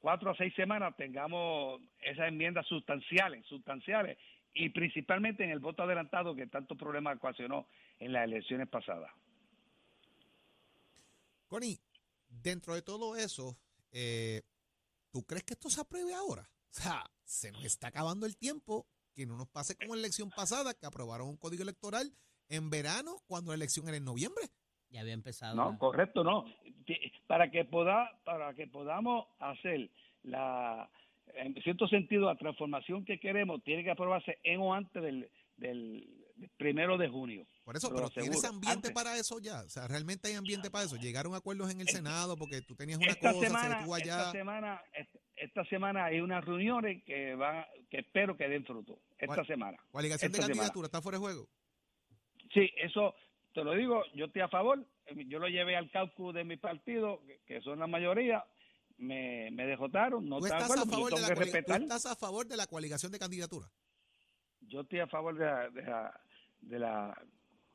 cuatro 0.00 0.30
a 0.30 0.36
seis 0.36 0.54
semanas 0.54 0.96
tengamos 0.96 1.80
esas 2.00 2.28
enmiendas 2.28 2.66
sustanciales, 2.66 3.44
sustanciales, 3.46 4.18
y 4.54 4.68
principalmente 4.70 5.44
en 5.44 5.50
el 5.50 5.58
voto 5.60 5.82
adelantado 5.82 6.34
que 6.34 6.46
tanto 6.46 6.76
problema 6.76 7.12
ocasionó 7.12 7.66
en 7.98 8.12
las 8.12 8.24
elecciones 8.24 8.68
pasadas. 8.68 9.10
Connie, 11.48 11.78
dentro 12.28 12.74
de 12.74 12.82
todo 12.82 13.16
eso, 13.16 13.56
eh, 13.92 14.42
¿tú 15.12 15.24
crees 15.24 15.44
que 15.44 15.54
esto 15.54 15.68
se 15.68 15.80
apruebe 15.80 16.14
ahora? 16.14 16.42
O 16.42 16.72
sea, 16.72 17.04
se 17.24 17.50
nos 17.50 17.64
está 17.64 17.88
acabando 17.88 18.26
el 18.26 18.36
tiempo, 18.36 18.86
que 19.14 19.26
no 19.26 19.36
nos 19.36 19.48
pase 19.48 19.74
como 19.76 19.94
en 19.94 20.00
la 20.02 20.06
elección 20.06 20.30
pasada, 20.30 20.74
que 20.74 20.86
aprobaron 20.86 21.28
un 21.28 21.36
código 21.36 21.62
electoral 21.62 22.12
en 22.48 22.70
verano 22.70 23.16
cuando 23.26 23.50
la 23.50 23.56
elección 23.56 23.88
era 23.88 23.96
en 23.96 24.04
noviembre. 24.04 24.44
Ya 24.90 25.00
había 25.00 25.12
empezado. 25.14 25.54
No, 25.56 25.72
la- 25.72 25.78
correcto, 25.78 26.24
no. 26.24 26.44
Para 27.26 27.50
que 27.50 27.64
poda, 27.64 28.20
para 28.24 28.54
que 28.54 28.66
podamos 28.66 29.26
hacer 29.38 29.90
la, 30.22 30.88
en 31.36 31.54
cierto 31.62 31.86
sentido, 31.88 32.26
la 32.26 32.36
transformación 32.36 33.04
que 33.04 33.18
queremos, 33.20 33.62
tiene 33.64 33.84
que 33.84 33.90
aprobarse 33.90 34.38
en 34.42 34.60
o 34.60 34.72
antes 34.74 35.02
del, 35.02 35.30
del, 35.56 36.06
primero 36.56 36.96
de 36.96 37.08
junio. 37.08 37.46
Por 37.64 37.76
eso, 37.76 37.90
Lo 37.90 37.96
pero 37.96 38.10
¿tienes 38.10 38.44
ambiente 38.44 38.88
antes. 38.88 38.92
para 38.92 39.16
eso 39.16 39.38
ya? 39.40 39.60
O 39.62 39.68
sea, 39.68 39.86
¿realmente 39.88 40.28
hay 40.28 40.34
ambiente 40.34 40.70
para 40.70 40.84
eso? 40.84 40.96
¿Llegaron 40.96 41.34
acuerdos 41.34 41.70
en 41.70 41.80
el 41.80 41.88
Senado 41.88 42.36
porque 42.36 42.62
tú 42.62 42.74
tenías 42.74 42.98
una 42.98 43.08
Esta 43.12 43.32
cosa, 43.32 43.46
semana, 43.46 43.68
se 43.74 43.78
detuvo 43.80 43.96
esta 43.96 44.20
allá? 44.22 44.32
semana, 44.32 44.82
est- 44.94 45.16
esta 45.36 45.64
semana 45.66 46.04
hay 46.06 46.20
unas 46.20 46.44
reuniones 46.44 47.02
que 47.04 47.34
van, 47.34 47.64
que 47.90 47.98
espero 48.00 48.36
que 48.36 48.48
den 48.48 48.64
fruto. 48.64 48.98
Esta 49.18 49.44
semana. 49.44 49.78
¿Coaligación 49.90 50.32
de 50.32 50.36
semana. 50.36 50.54
candidatura 50.54 50.86
está 50.86 51.00
fuera 51.02 51.18
de 51.18 51.22
juego? 51.24 51.46
Sí, 52.52 52.70
eso 52.78 53.14
te 53.54 53.62
lo 53.64 53.74
digo, 53.74 54.02
yo 54.14 54.26
estoy 54.26 54.42
a 54.42 54.48
favor. 54.48 54.84
Yo 55.26 55.38
lo 55.38 55.48
llevé 55.48 55.76
al 55.76 55.90
cálculo 55.90 56.32
de 56.32 56.44
mi 56.44 56.56
partido, 56.56 57.20
que 57.46 57.60
son 57.62 57.78
la 57.80 57.86
mayoría. 57.86 58.44
Me, 59.00 59.50
me 59.52 59.66
dejotaron, 59.66 60.28
no 60.28 60.38
¿Tú 60.40 60.44
estás, 60.44 60.60
a 60.60 60.64
acuerdo, 60.66 60.84
pero 60.84 60.96
favor 60.96 61.10
yo 61.10 61.16
de 61.16 61.22
la 61.22 61.64
tú 61.64 61.72
estás 61.72 62.06
a 62.06 62.14
favor 62.16 62.46
de 62.46 62.56
la 62.58 62.66
coaligación 62.66 63.10
de 63.10 63.18
candidatura? 63.18 63.66
Yo 64.60 64.82
estoy 64.82 64.98
a 65.00 65.06
favor 65.06 65.34
de 65.38 65.46
la, 65.46 65.70
de 65.70 65.82
la, 65.82 66.20
de 66.60 66.78
la 66.78 67.22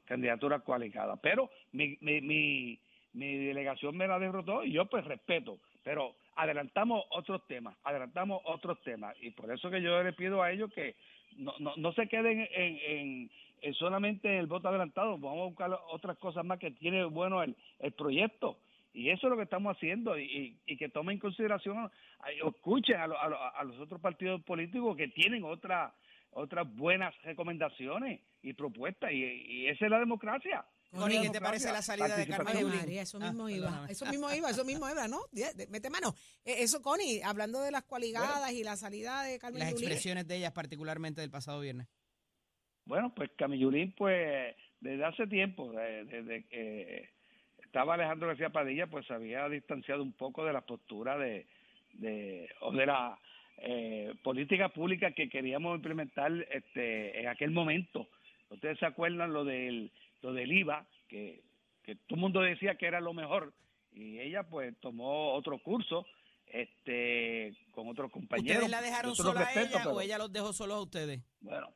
candidatura 0.05 0.59
coaligada, 0.59 1.15
pero 1.17 1.49
mi, 1.71 1.97
mi, 1.99 2.21
mi, 2.21 2.79
mi 3.13 3.37
delegación 3.37 3.97
me 3.97 4.07
la 4.07 4.19
derrotó 4.19 4.63
y 4.63 4.73
yo 4.73 4.85
pues 4.85 5.03
respeto, 5.05 5.57
pero 5.83 6.15
adelantamos 6.35 7.03
otros 7.09 7.41
temas, 7.47 7.75
adelantamos 7.83 8.41
otros 8.45 8.79
temas 8.83 9.15
y 9.19 9.31
por 9.31 9.51
eso 9.51 9.71
que 9.71 9.81
yo 9.81 10.03
les 10.03 10.15
pido 10.15 10.43
a 10.43 10.51
ellos 10.51 10.71
que 10.73 10.95
no, 11.37 11.53
no, 11.59 11.73
no 11.75 11.91
se 11.93 12.07
queden 12.07 12.47
en, 12.51 12.77
en, 12.85 13.31
en 13.61 13.73
solamente 13.73 14.27
en 14.27 14.35
el 14.35 14.47
voto 14.47 14.67
adelantado, 14.67 15.17
vamos 15.17 15.41
a 15.41 15.49
buscar 15.49 15.79
otras 15.89 16.17
cosas 16.19 16.45
más 16.45 16.59
que 16.59 16.69
tiene 16.69 17.03
bueno 17.05 17.41
el, 17.41 17.55
el 17.79 17.91
proyecto. 17.93 18.59
Y 18.97 19.09
eso 19.09 19.27
es 19.27 19.31
lo 19.31 19.35
que 19.35 19.43
estamos 19.43 19.75
haciendo 19.75 20.17
y, 20.17 20.23
y- 20.23 20.59
y 20.65 20.77
que 20.77 20.87
tomen 20.87 21.15
en 21.15 21.19
consideración, 21.19 21.91
escuchen 22.47 22.95
a, 22.95 23.07
lo- 23.07 23.19
a 23.19 23.27
lo- 23.27 23.55
a 23.57 23.63
los 23.65 23.77
otros 23.79 23.99
partidos 23.99 24.41
políticos 24.43 24.95
que 24.95 25.09
tienen 25.09 25.43
otra, 25.43 25.93
otras 26.31 26.65
buenas 26.75 27.13
recomendaciones 27.23 28.21
y 28.41 28.53
propuestas 28.53 29.11
y, 29.11 29.17
y 29.23 29.67
esa 29.67 29.83
es 29.85 29.91
la 29.91 29.99
democracia. 29.99 30.65
Connie, 30.91 31.21
¿qué 31.23 31.29
te 31.29 31.41
parece 31.41 31.73
la 31.73 31.81
salida 31.81 32.15
de. 32.15 32.25
Carmen 32.25 32.57
Yulín? 32.57 32.77
María, 32.79 33.01
eso 33.01 33.17
Ah, 33.21 33.25
mismo 33.27 33.49
iba, 33.49 33.65
perdóname. 33.65 33.91
eso 33.91 34.05
mismo 34.05 34.31
iba, 34.33 34.49
eso 34.49 34.63
mismo 34.63 34.89
iba, 34.89 35.07
¿no? 35.09 35.19
Mete 35.69 35.89
mano. 35.89 36.13
Eh, 36.45 36.55
Eso, 36.63 36.81
Connie, 36.81 37.21
hablando 37.21 37.59
de 37.61 37.71
las 37.71 37.83
cualigadas 37.83 38.53
y 38.53 38.63
la 38.63 38.77
salida 38.77 39.23
de 39.23 39.37
Carmen 39.39 39.59
Las 39.59 39.71
Yulín. 39.71 39.85
expresiones 39.87 40.25
de 40.25 40.37
ellas, 40.37 40.53
particularmente 40.53 41.19
del 41.19 41.31
pasado 41.31 41.59
viernes. 41.59 41.87
Bueno, 42.85 43.13
pues 43.13 43.29
Camillulín, 43.37 43.93
pues 43.97 44.55
desde 44.79 45.03
hace 45.03 45.27
tiempo, 45.27 45.69
de- 45.73 46.05
desde 46.05 46.45
que 46.45 47.09
estaba 47.75 47.95
Alejandro 47.95 48.29
García 48.29 48.51
Padilla, 48.51 48.87
pues 48.87 49.05
se 49.05 49.13
había 49.13 49.49
distanciado 49.49 50.01
un 50.01 50.13
poco 50.13 50.45
de 50.45 50.53
la 50.53 50.61
postura 50.61 51.17
de, 51.17 51.45
de 51.95 52.47
o 52.61 52.71
de 52.71 52.85
la 52.85 53.19
eh, 53.57 54.13
política 54.23 54.69
pública 54.69 55.11
que 55.11 55.27
queríamos 55.27 55.75
implementar 55.75 56.31
este 56.51 57.19
en 57.19 57.27
aquel 57.27 57.51
momento. 57.51 58.07
Ustedes 58.49 58.79
se 58.79 58.85
acuerdan 58.85 59.33
lo 59.33 59.43
del 59.43 59.91
lo 60.21 60.31
del 60.31 60.53
IVA 60.53 60.87
que 61.09 61.41
que 61.83 61.95
todo 61.95 62.15
el 62.15 62.21
mundo 62.21 62.39
decía 62.39 62.75
que 62.75 62.85
era 62.85 63.01
lo 63.01 63.13
mejor 63.13 63.51
y 63.91 64.19
ella 64.19 64.43
pues 64.43 64.73
tomó 64.79 65.33
otro 65.33 65.57
curso 65.59 66.05
este 66.47 67.57
con 67.71 67.89
otros 67.89 68.09
compañeros. 68.09 68.63
¿Ustedes 68.63 68.71
la 68.71 68.81
dejaron 68.81 69.15
sola 69.17 69.41
a 69.41 69.51
ella 69.51 69.69
pero- 69.83 69.95
o 69.95 69.99
ella 69.99 70.17
los 70.17 70.31
dejó 70.31 70.53
solos 70.53 70.77
a 70.77 70.81
ustedes? 70.81 71.19
bueno, 71.41 71.67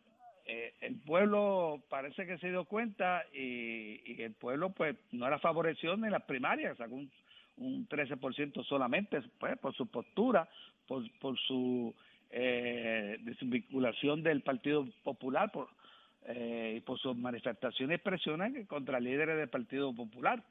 eh, 0.50 0.74
el 0.82 0.96
pueblo 1.02 1.84
parece 1.90 2.26
que 2.26 2.38
se 2.40 2.50
dio 2.50 2.66
cuenta 2.66 3.24
y, 3.34 4.02
y 4.06 4.22
el 4.22 4.34
pueblo 4.34 4.72
pues 4.72 4.96
no 5.12 5.28
era 5.28 5.38
favorecido 5.38 5.94
en 5.94 6.10
las 6.10 6.24
primarias, 6.24 6.78
sacó 6.78 6.96
un, 6.96 7.12
un 7.58 7.88
13% 7.88 8.66
solamente, 8.66 9.22
pues 9.40 9.58
por 9.60 9.76
su 9.76 9.86
postura, 9.88 10.50
por, 10.88 11.04
por 11.20 11.38
su 11.40 11.94
eh, 12.32 13.18
desvinculación 13.22 14.24
del 14.24 14.42
Partido 14.42 14.88
Popular, 15.04 15.52
por 15.52 15.70
eh, 16.26 16.76
y 16.78 16.82
por 16.82 17.00
sus 17.00 17.16
manifestaciones 17.16 17.94
y 17.94 17.96
expresiones 17.96 18.68
contra 18.68 19.00
líderes 19.00 19.38
del 19.38 19.50
Partido 19.50 19.94
Popular. 19.96 20.44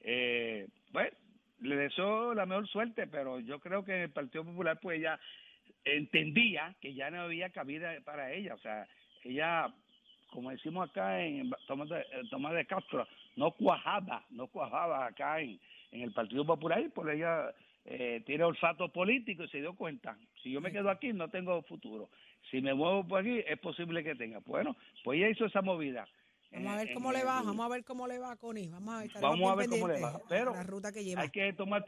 Eh, 0.00 0.68
pues 0.92 1.12
le 1.60 1.76
deseo 1.76 2.34
la 2.34 2.44
mejor 2.44 2.68
suerte, 2.68 3.06
pero 3.06 3.40
yo 3.40 3.58
creo 3.58 3.84
que 3.84 4.04
el 4.04 4.10
Partido 4.10 4.44
Popular 4.44 4.78
pues 4.82 4.98
ella 4.98 5.18
entendía 5.84 6.74
que 6.80 6.94
ya 6.94 7.10
no 7.10 7.22
había 7.22 7.50
cabida 7.50 7.94
para 8.04 8.32
ella, 8.32 8.54
o 8.54 8.58
sea, 8.58 8.86
ella, 9.24 9.72
como 10.30 10.50
decimos 10.50 10.88
acá 10.88 11.20
en 11.20 11.50
Tomás 11.66 11.88
de, 11.88 12.04
en 12.12 12.28
Tomás 12.28 12.54
de 12.54 12.66
Castro, 12.66 13.06
no 13.36 13.50
cuajaba, 13.52 14.24
no 14.30 14.46
cuajaba 14.46 15.06
acá 15.06 15.40
en, 15.40 15.58
en 15.92 16.02
el 16.02 16.12
Partido 16.12 16.44
Popular 16.44 16.80
y 16.80 16.88
por 16.88 17.10
ella 17.10 17.52
eh, 17.84 18.22
tiene 18.24 18.44
olfato 18.44 18.88
político 18.88 19.44
y 19.44 19.48
se 19.48 19.60
dio 19.60 19.74
cuenta, 19.74 20.16
si 20.42 20.50
yo 20.50 20.60
me 20.60 20.72
quedo 20.72 20.90
aquí 20.90 21.12
no 21.12 21.28
tengo 21.28 21.62
futuro, 21.62 22.08
si 22.50 22.60
me 22.60 22.74
muevo 22.74 23.06
por 23.06 23.20
aquí 23.20 23.42
es 23.46 23.58
posible 23.58 24.04
que 24.04 24.14
tenga. 24.14 24.38
Bueno, 24.40 24.76
pues 25.02 25.18
ella 25.18 25.28
hizo 25.28 25.46
esa 25.46 25.62
movida. 25.62 26.06
Vamos 26.52 26.72
a 26.72 26.76
ver 26.76 26.94
cómo 26.94 27.12
le 27.12 27.24
va, 27.24 27.42
vamos 27.42 27.66
a 27.66 27.68
ver 27.68 27.84
cómo 27.84 28.06
le 28.06 28.18
va, 28.18 28.36
Connie. 28.36 28.68
Vamos 28.68 28.94
a 28.94 28.98
ver, 29.00 29.10
Vamos 29.20 29.50
a 29.50 29.54
ver 29.56 29.68
cómo 29.68 29.88
le 29.88 30.00
va, 30.00 30.20
pero 30.28 30.52
a 30.52 30.56
la 30.56 30.62
ruta 30.62 30.92
que 30.92 31.02
lleva. 31.02 31.22
Hay 31.22 31.30
que 31.30 31.52
tomar, 31.52 31.84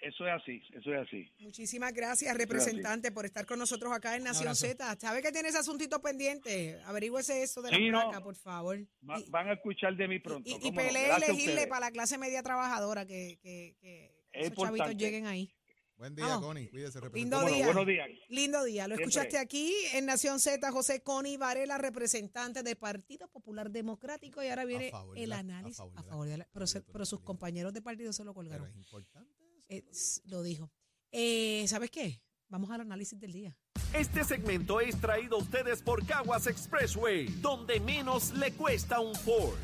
eso 0.00 0.26
es 0.26 0.32
así, 0.42 0.62
eso 0.74 0.94
es 0.94 1.06
así. 1.06 1.30
Muchísimas 1.40 1.92
gracias, 1.92 2.36
representante, 2.36 3.10
por 3.12 3.24
estar 3.26 3.44
con 3.46 3.58
nosotros 3.58 3.92
acá 3.92 4.16
en 4.16 4.24
Nación. 4.24 4.54
Z. 4.54 4.96
¿Sabe 5.00 5.22
que 5.22 5.32
tiene 5.32 5.48
ese 5.48 5.58
asuntito 5.58 6.00
pendiente? 6.00 6.80
Averígüese 6.86 7.42
eso 7.42 7.62
de 7.62 7.70
la 7.70 7.76
Sí, 7.76 7.88
no. 7.90 8.02
placa, 8.02 8.22
por 8.22 8.36
favor. 8.36 8.78
Va- 9.08 9.18
Y- 9.18 9.28
van 9.30 9.48
a 9.48 9.54
escuchar 9.54 9.96
de 9.96 10.06
mí 10.08 10.18
pronto. 10.20 10.48
Y, 10.48 10.54
y, 10.66 10.72
pelee 10.72 11.08
y 11.08 11.22
elegirle 11.24 11.66
para 11.66 11.86
la 11.86 11.90
clase 11.90 12.16
media 12.18 12.42
trabajadora 12.42 13.06
que, 13.06 13.38
que, 13.42 13.76
que 13.80 14.06
Es 14.32 14.46
esos 14.52 14.64
chavitos 14.64 14.94
lleguen 14.96 15.26
ahí. 15.26 15.52
Buen 15.96 16.14
día, 16.14 16.26
Vamos. 16.26 16.46
Connie. 16.46 16.68
Cuídese, 16.68 17.00
Lindo 17.00 17.40
representante. 17.40 17.50
No, 17.50 17.56
día. 17.56 17.64
buenos 17.66 17.86
días. 17.88 18.08
Lindo 18.28 18.62
día. 18.64 18.86
Lo 18.86 18.94
Siempre. 18.94 19.04
escuchaste 19.18 19.36
aquí 19.38 19.74
en 19.94 20.06
Nación 20.06 20.38
Z, 20.38 20.70
José 20.70 21.02
Connie 21.02 21.36
Varela, 21.36 21.76
representante 21.76 22.62
del 22.62 22.76
Partido 22.76 23.26
Popular 23.26 23.68
Democrático. 23.68 24.40
Y 24.40 24.46
ahora 24.46 24.64
viene 24.64 24.92
el 25.16 25.32
a 25.32 25.38
análisis 25.38 25.76
favor 25.78 25.98
a 25.98 26.02
favor 26.04 26.28
de 26.28 26.36
la- 26.38 26.48
pero, 26.52 26.68
se- 26.68 26.74
candidatura 26.74 26.92
pero 26.92 27.04
sus 27.04 27.20
compañeros 27.22 27.72
de 27.74 27.82
partido 27.82 28.12
se 28.12 28.22
lo 28.22 28.30
Pero 28.32 28.34
colgaron. 28.34 28.68
es 28.68 28.76
importante. 28.76 29.37
Eh, 29.68 29.84
lo 30.24 30.42
dijo. 30.42 30.70
Eh, 31.12 31.64
¿Sabes 31.68 31.90
qué? 31.90 32.22
Vamos 32.48 32.70
al 32.70 32.80
análisis 32.80 33.18
del 33.20 33.32
día. 33.32 33.56
Este 33.92 34.24
segmento 34.24 34.80
es 34.80 35.00
traído 35.00 35.36
a 35.36 35.40
ustedes 35.40 35.82
por 35.82 36.04
Caguas 36.06 36.46
Expressway, 36.46 37.26
donde 37.40 37.80
menos 37.80 38.32
le 38.34 38.52
cuesta 38.52 39.00
un 39.00 39.14
Ford. 39.14 39.58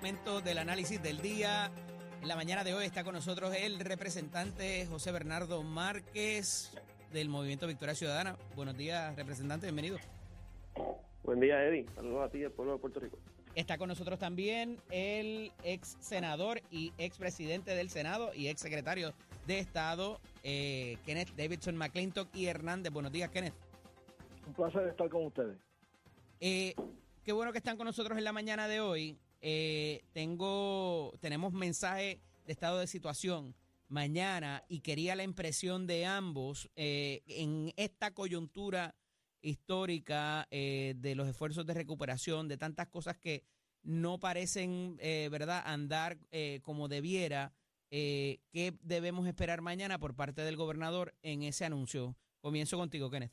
Momento 0.00 0.40
del 0.40 0.56
análisis 0.56 1.02
del 1.02 1.20
día. 1.20 1.70
En 2.22 2.28
la 2.28 2.34
mañana 2.34 2.64
de 2.64 2.72
hoy 2.72 2.86
está 2.86 3.04
con 3.04 3.12
nosotros 3.12 3.54
el 3.54 3.78
representante 3.78 4.86
José 4.86 5.12
Bernardo 5.12 5.62
Márquez 5.62 6.72
del 7.12 7.28
Movimiento 7.28 7.66
Victoria 7.66 7.94
Ciudadana. 7.94 8.34
Buenos 8.56 8.78
días, 8.78 9.14
representante, 9.14 9.66
bienvenido. 9.66 9.98
Buen 11.22 11.38
día, 11.38 11.62
Eddie. 11.62 11.84
Saludos 11.94 12.26
a 12.26 12.30
ti 12.30 12.38
y 12.38 12.44
al 12.44 12.50
pueblo 12.50 12.72
de 12.72 12.78
Puerto 12.78 12.98
Rico. 12.98 13.18
Está 13.54 13.76
con 13.76 13.88
nosotros 13.88 14.18
también 14.18 14.78
el 14.90 15.52
ex 15.64 15.98
senador 16.00 16.62
y 16.70 16.94
ex 16.96 17.18
presidente 17.18 17.74
del 17.74 17.90
Senado 17.90 18.32
y 18.34 18.48
ex 18.48 18.58
secretario 18.58 19.12
de 19.46 19.58
Estado, 19.58 20.18
eh, 20.42 20.96
Kenneth 21.04 21.36
Davidson 21.36 21.76
McClintock 21.76 22.34
y 22.34 22.46
Hernández. 22.46 22.90
Buenos 22.90 23.12
días, 23.12 23.28
Kenneth. 23.28 23.54
Un 24.46 24.54
placer 24.54 24.88
estar 24.88 25.10
con 25.10 25.26
ustedes. 25.26 25.58
Eh, 26.40 26.74
qué 27.22 27.32
bueno 27.32 27.52
que 27.52 27.58
están 27.58 27.76
con 27.76 27.84
nosotros 27.84 28.16
en 28.16 28.24
la 28.24 28.32
mañana 28.32 28.66
de 28.66 28.80
hoy. 28.80 29.18
Eh, 29.40 30.02
tengo, 30.12 31.14
tenemos 31.20 31.52
mensaje 31.52 32.20
de 32.44 32.52
estado 32.52 32.78
de 32.78 32.86
situación 32.86 33.54
mañana 33.88 34.64
y 34.68 34.80
quería 34.80 35.16
la 35.16 35.24
impresión 35.24 35.86
de 35.86 36.06
ambos 36.06 36.70
eh, 36.76 37.22
en 37.26 37.72
esta 37.76 38.12
coyuntura 38.12 38.94
histórica 39.42 40.46
eh, 40.50 40.94
de 40.96 41.14
los 41.14 41.26
esfuerzos 41.28 41.66
de 41.66 41.74
recuperación, 41.74 42.48
de 42.48 42.58
tantas 42.58 42.88
cosas 42.88 43.16
que 43.16 43.44
no 43.82 44.18
parecen, 44.18 44.96
eh, 45.00 45.28
¿verdad?, 45.30 45.62
andar 45.64 46.18
eh, 46.30 46.60
como 46.62 46.88
debiera. 46.88 47.52
¿Qué 47.90 48.78
debemos 48.82 49.26
esperar 49.26 49.62
mañana 49.62 49.98
por 49.98 50.14
parte 50.14 50.42
del 50.42 50.56
gobernador 50.56 51.12
en 51.22 51.42
ese 51.42 51.64
anuncio? 51.64 52.14
Comienzo 52.40 52.76
contigo, 52.78 53.10
Kenneth. 53.10 53.32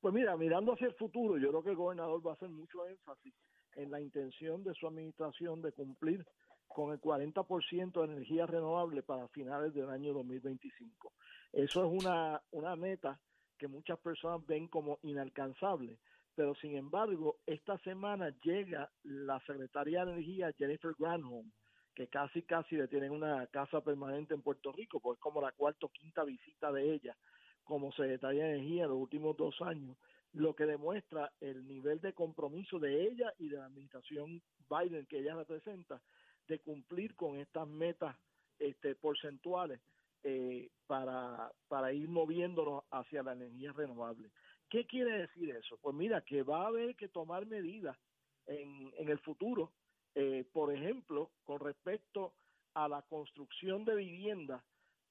Pues 0.00 0.14
mira, 0.14 0.36
mirando 0.36 0.74
hacia 0.74 0.86
el 0.86 0.94
futuro, 0.94 1.36
yo 1.38 1.48
creo 1.48 1.64
que 1.64 1.70
el 1.70 1.76
gobernador 1.76 2.24
va 2.24 2.32
a 2.32 2.34
hacer 2.34 2.50
mucho 2.50 2.86
énfasis 2.86 3.34
en 3.76 3.90
la 3.90 4.00
intención 4.00 4.62
de 4.62 4.74
su 4.74 4.86
administración 4.86 5.62
de 5.62 5.72
cumplir 5.72 6.26
con 6.68 6.92
el 6.92 7.00
40% 7.00 7.92
de 7.92 8.12
energía 8.12 8.46
renovable 8.46 9.02
para 9.02 9.28
finales 9.28 9.74
del 9.74 9.90
año 9.90 10.12
2025. 10.14 11.12
Eso 11.52 11.84
es 11.84 12.04
una, 12.04 12.40
una 12.50 12.76
meta 12.76 13.20
que 13.58 13.68
muchas 13.68 13.98
personas 13.98 14.44
ven 14.46 14.68
como 14.68 14.98
inalcanzable, 15.02 15.98
pero 16.34 16.54
sin 16.54 16.76
embargo, 16.76 17.36
esta 17.46 17.78
semana 17.78 18.34
llega 18.42 18.90
la 19.04 19.38
secretaria 19.40 20.04
de 20.04 20.12
Energía, 20.12 20.52
Jennifer 20.56 20.94
Granholm, 20.98 21.52
que 21.94 22.08
casi 22.08 22.42
casi 22.42 22.76
le 22.76 22.88
tienen 22.88 23.12
una 23.12 23.46
casa 23.48 23.82
permanente 23.82 24.32
en 24.32 24.42
Puerto 24.42 24.72
Rico, 24.72 24.98
porque 24.98 25.18
es 25.18 25.22
como 25.22 25.42
la 25.42 25.52
cuarta 25.52 25.86
o 25.86 25.90
quinta 25.90 26.24
visita 26.24 26.72
de 26.72 26.94
ella 26.94 27.16
como 27.64 27.92
secretaria 27.92 28.44
de 28.44 28.54
Energía 28.54 28.84
en 28.84 28.90
los 28.90 28.98
últimos 28.98 29.36
dos 29.36 29.60
años, 29.60 29.96
lo 30.32 30.54
que 30.54 30.66
demuestra 30.66 31.32
el 31.40 31.66
nivel 31.66 32.00
de 32.00 32.14
compromiso 32.14 32.78
de 32.78 33.04
ella 33.04 33.32
y 33.38 33.48
de 33.48 33.58
la 33.58 33.66
administración 33.66 34.42
Biden 34.68 35.06
que 35.06 35.18
ella 35.18 35.34
representa 35.34 36.00
de 36.48 36.58
cumplir 36.60 37.14
con 37.14 37.38
estas 37.38 37.68
metas 37.68 38.16
este, 38.58 38.94
porcentuales 38.94 39.80
eh, 40.24 40.70
para, 40.86 41.50
para 41.68 41.92
ir 41.92 42.08
moviéndonos 42.08 42.84
hacia 42.90 43.22
la 43.22 43.32
energía 43.32 43.72
renovable. 43.72 44.30
¿Qué 44.68 44.86
quiere 44.86 45.18
decir 45.18 45.50
eso? 45.50 45.76
Pues 45.78 45.94
mira, 45.94 46.22
que 46.22 46.42
va 46.42 46.62
a 46.62 46.68
haber 46.68 46.96
que 46.96 47.08
tomar 47.08 47.44
medidas 47.46 47.96
en, 48.46 48.92
en 48.96 49.08
el 49.08 49.18
futuro, 49.18 49.72
eh, 50.14 50.44
por 50.52 50.74
ejemplo, 50.74 51.30
con 51.44 51.60
respecto 51.60 52.34
a 52.74 52.88
la 52.88 53.02
construcción 53.02 53.84
de 53.84 53.96
viviendas 53.96 54.62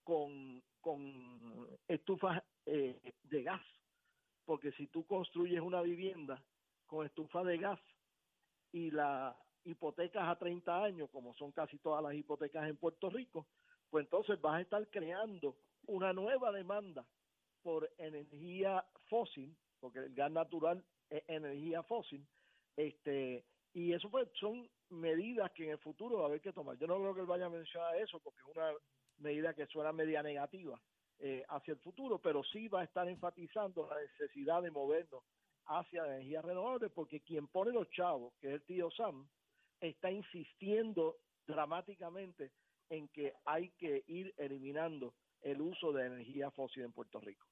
con, 0.04 0.64
con 0.80 1.68
estufas 1.88 2.42
eh, 2.66 3.00
de 3.24 3.44
gas, 3.44 3.62
porque 4.52 4.74
si 4.74 4.88
tú 4.88 5.06
construyes 5.06 5.62
una 5.62 5.82
vivienda 5.82 6.44
con 6.86 7.06
estufa 7.06 7.42
de 7.42 7.58
gas 7.58 7.80
y 8.74 8.92
la 8.92 9.34
hipotecas 9.64 10.28
a 10.28 10.38
30 10.38 10.84
años, 10.84 11.10
como 11.10 11.34
son 11.36 11.54
casi 11.54 11.78
todas 11.78 12.04
las 12.04 12.14
hipotecas 12.16 12.68
en 12.68 12.76
Puerto 12.76 13.10
Rico, 13.10 13.48
pues 13.90 14.04
entonces 14.04 14.42
vas 14.42 14.56
a 14.56 14.62
estar 14.62 14.86
creando 14.90 15.56
una 15.88 16.12
nueva 16.12 16.52
demanda 16.52 17.06
por 17.64 17.90
energía 17.98 18.86
fósil, 19.08 19.56
porque 19.80 20.00
el 20.00 20.14
gas 20.14 20.34
natural 20.34 20.84
es 21.10 21.24
energía 21.30 21.82
fósil, 21.84 22.28
este, 22.76 23.46
y 23.72 23.94
eso 23.94 24.10
pues 24.10 24.28
son 24.38 24.70
medidas 24.90 25.50
que 25.52 25.64
en 25.64 25.70
el 25.70 25.80
futuro 25.80 26.18
va 26.18 26.24
a 26.24 26.28
haber 26.28 26.42
que 26.42 26.52
tomar. 26.52 26.78
Yo 26.78 26.88
no 26.88 26.98
creo 26.98 27.16
que 27.16 27.22
él 27.22 27.26
vaya 27.26 27.46
a 27.46 27.50
mencionar 27.50 27.96
eso 27.96 28.20
porque 28.20 28.42
es 28.42 28.54
una 28.54 28.74
medida 29.20 29.54
que 29.54 29.66
suena 29.68 29.94
media 29.94 30.22
negativa 30.22 30.78
eh, 31.24 31.44
hacia 31.50 31.74
el 31.74 31.80
futuro, 31.80 32.20
pero 32.20 32.44
sí 32.44 32.68
va 32.68 32.82
a 32.82 32.84
estar 32.84 33.08
enfatizando 33.08 33.88
la 33.88 34.02
necesidad 34.02 34.62
de 34.62 34.72
movernos 34.72 35.24
hacia 35.68 36.04
la 36.04 36.16
energía 36.16 36.42
renovable 36.42 36.90
porque 36.90 37.22
quien 37.22 37.48
pone 37.48 37.72
los 37.72 37.90
chavos, 37.92 38.34
que 38.42 38.48
es 38.48 38.54
el 38.56 38.64
tío 38.64 38.90
Sam, 38.92 39.28
está 39.80 40.12
insistiendo 40.12 41.18
dramáticamente 41.46 42.52
en 42.90 43.08
que 43.10 43.34
hay 43.46 43.70
que 43.78 44.04
ir 44.08 44.34
eliminando 44.38 45.14
el 45.42 45.62
uso 45.62 45.92
de 45.92 46.08
energía 46.08 46.50
fósil 46.52 46.84
en 46.84 46.92
Puerto 46.92 47.20
Rico. 47.20 47.46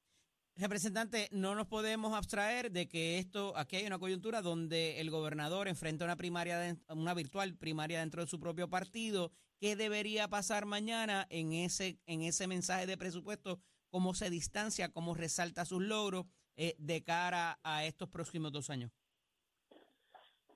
Representante, 0.55 1.29
no 1.31 1.55
nos 1.55 1.67
podemos 1.67 2.13
abstraer 2.13 2.71
de 2.71 2.87
que 2.87 3.17
esto, 3.17 3.55
aquí 3.55 3.77
hay 3.77 3.85
una 3.85 3.99
coyuntura 3.99 4.41
donde 4.41 4.99
el 4.99 5.09
gobernador 5.09 5.67
enfrenta 5.67 6.05
una 6.05 6.17
primaria, 6.17 6.75
una 6.89 7.13
virtual 7.13 7.55
primaria 7.55 7.99
dentro 7.99 8.21
de 8.21 8.27
su 8.27 8.39
propio 8.39 8.69
partido. 8.69 9.31
¿Qué 9.59 9.75
debería 9.75 10.29
pasar 10.29 10.65
mañana 10.65 11.27
en 11.29 11.51
ese, 11.51 11.99
en 12.05 12.21
ese 12.21 12.47
mensaje 12.47 12.87
de 12.87 12.97
presupuesto? 12.97 13.59
¿Cómo 13.89 14.13
se 14.13 14.29
distancia, 14.29 14.89
cómo 14.93 15.13
resalta 15.13 15.65
sus 15.65 15.81
logros 15.81 16.25
eh, 16.55 16.75
de 16.77 17.03
cara 17.03 17.59
a 17.61 17.83
estos 17.83 18.07
próximos 18.07 18.53
dos 18.53 18.69
años? 18.69 18.89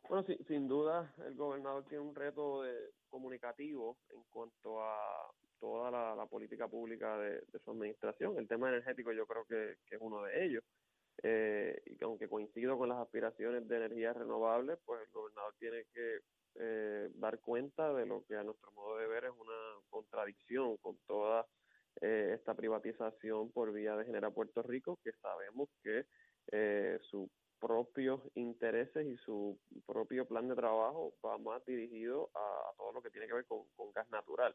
Bueno, 0.07 0.25
sin 0.47 0.69
duda 0.69 1.13
el 1.25 1.35
gobernador 1.35 1.83
tiene 1.85 2.03
un 2.03 2.15
reto 2.15 2.63
comunicativo 3.09 3.97
en 4.09 4.23
cuanto 4.29 4.81
a 4.81 4.95
toda 5.59 5.91
la, 5.91 6.25
política 6.25 6.69
pública 6.69 7.17
de, 7.17 7.41
su 7.63 7.71
administración. 7.71 8.37
El 8.37 8.47
tema 8.47 8.69
energético 8.69 9.11
yo 9.11 9.25
creo 9.25 9.45
que, 9.45 9.77
es 9.93 10.01
uno 10.01 10.23
de 10.23 10.45
ellos. 10.45 10.63
Eh, 11.23 11.81
y 11.85 12.03
aunque 12.03 12.29
coincido 12.29 12.77
con 12.77 12.89
las 12.89 12.99
aspiraciones 12.99 13.67
de 13.67 13.75
energías 13.77 14.15
renovables, 14.15 14.79
pues 14.85 15.01
el 15.01 15.11
gobernador 15.11 15.53
tiene 15.59 15.85
que 15.93 16.19
eh, 16.55 17.09
dar 17.15 17.39
cuenta 17.39 17.93
de 17.93 18.05
lo 18.05 18.23
que 18.25 18.35
a 18.35 18.43
nuestro 18.43 18.71
modo 18.71 18.97
de 18.97 19.07
ver 19.07 19.25
es 19.25 19.31
una 19.31 19.53
contradicción 19.89 20.77
con 20.77 20.97
toda 21.07 21.45
eh, 22.01 22.31
esta 22.35 22.53
privatización 22.53 23.51
por 23.51 23.71
vía 23.71 23.95
de 23.95 24.05
Genera 24.05 24.31
Puerto 24.31 24.61
Rico, 24.63 24.99
que 25.03 25.11
sabemos 25.13 25.69
que 25.83 26.05
su 27.09 27.29
propios 27.63 28.19
intereses 28.35 29.07
y 29.07 29.15
su 29.23 29.57
propio 29.85 30.27
plan 30.27 30.49
de 30.49 30.55
trabajo 30.55 31.13
va 31.25 31.37
más 31.37 31.65
dirigido 31.65 32.29
a, 32.35 32.73
todo 32.77 32.91
lo 32.91 33.01
que 33.01 33.09
tiene 33.09 33.25
que 33.25 33.35
ver 33.35 33.45
con, 33.45 33.63
gas 33.95 34.09
natural. 34.09 34.53